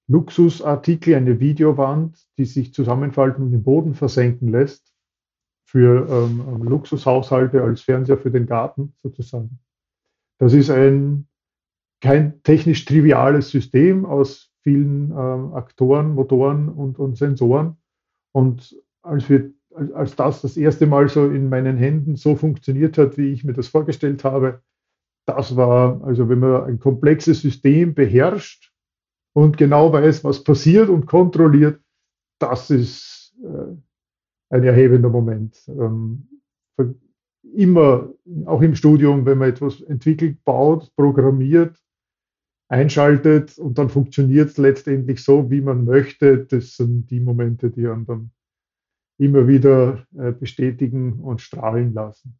[0.07, 4.93] Luxusartikel, eine Videowand, die sich zusammenfalten und den Boden versenken lässt
[5.65, 9.59] für ähm, Luxushaushalte als Fernseher für den Garten sozusagen.
[10.37, 11.27] Das ist ein
[12.01, 17.77] kein technisch triviales System aus vielen ähm, Aktoren, Motoren und, und Sensoren.
[18.34, 19.51] Und als, wir,
[19.93, 23.53] als das das erste Mal so in meinen Händen so funktioniert hat, wie ich mir
[23.53, 24.61] das vorgestellt habe,
[25.25, 28.73] das war, also wenn man ein komplexes System beherrscht
[29.34, 31.79] und genau weiß, was passiert und kontrolliert,
[32.39, 33.75] das ist äh,
[34.49, 35.57] ein erhebender Moment.
[35.67, 36.27] Ähm,
[37.55, 38.09] immer,
[38.45, 41.82] auch im Studium, wenn man etwas entwickelt, baut, programmiert,
[42.74, 47.88] einschaltet und dann funktioniert es letztendlich so, wie man möchte, das sind die Momente, die
[47.88, 48.32] einen dann
[49.19, 52.36] immer wieder äh, bestätigen und strahlen lassen.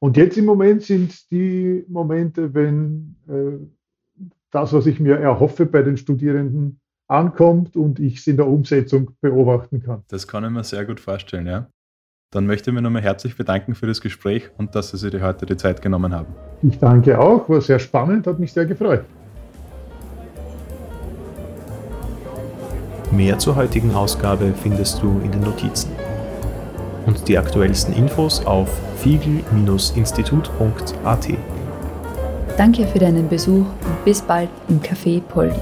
[0.00, 5.82] Und jetzt im Moment sind die Momente, wenn äh, das, was ich mir erhoffe bei
[5.82, 10.02] den Studierenden, ankommt und ich es in der Umsetzung beobachten kann.
[10.08, 11.68] Das kann ich mir sehr gut vorstellen, ja.
[12.30, 15.46] Dann möchte ich mich nochmal herzlich bedanken für das Gespräch und dass Sie sich heute
[15.46, 16.34] die Zeit genommen haben.
[16.62, 19.04] Ich danke auch, war sehr spannend, hat mich sehr gefreut.
[23.10, 25.92] Mehr zur heutigen Ausgabe findest du in den Notizen.
[27.06, 31.28] Und die aktuellsten Infos auf fiegel-institut.at.
[32.58, 35.56] Danke für deinen Besuch und bis bald im Café Poldi.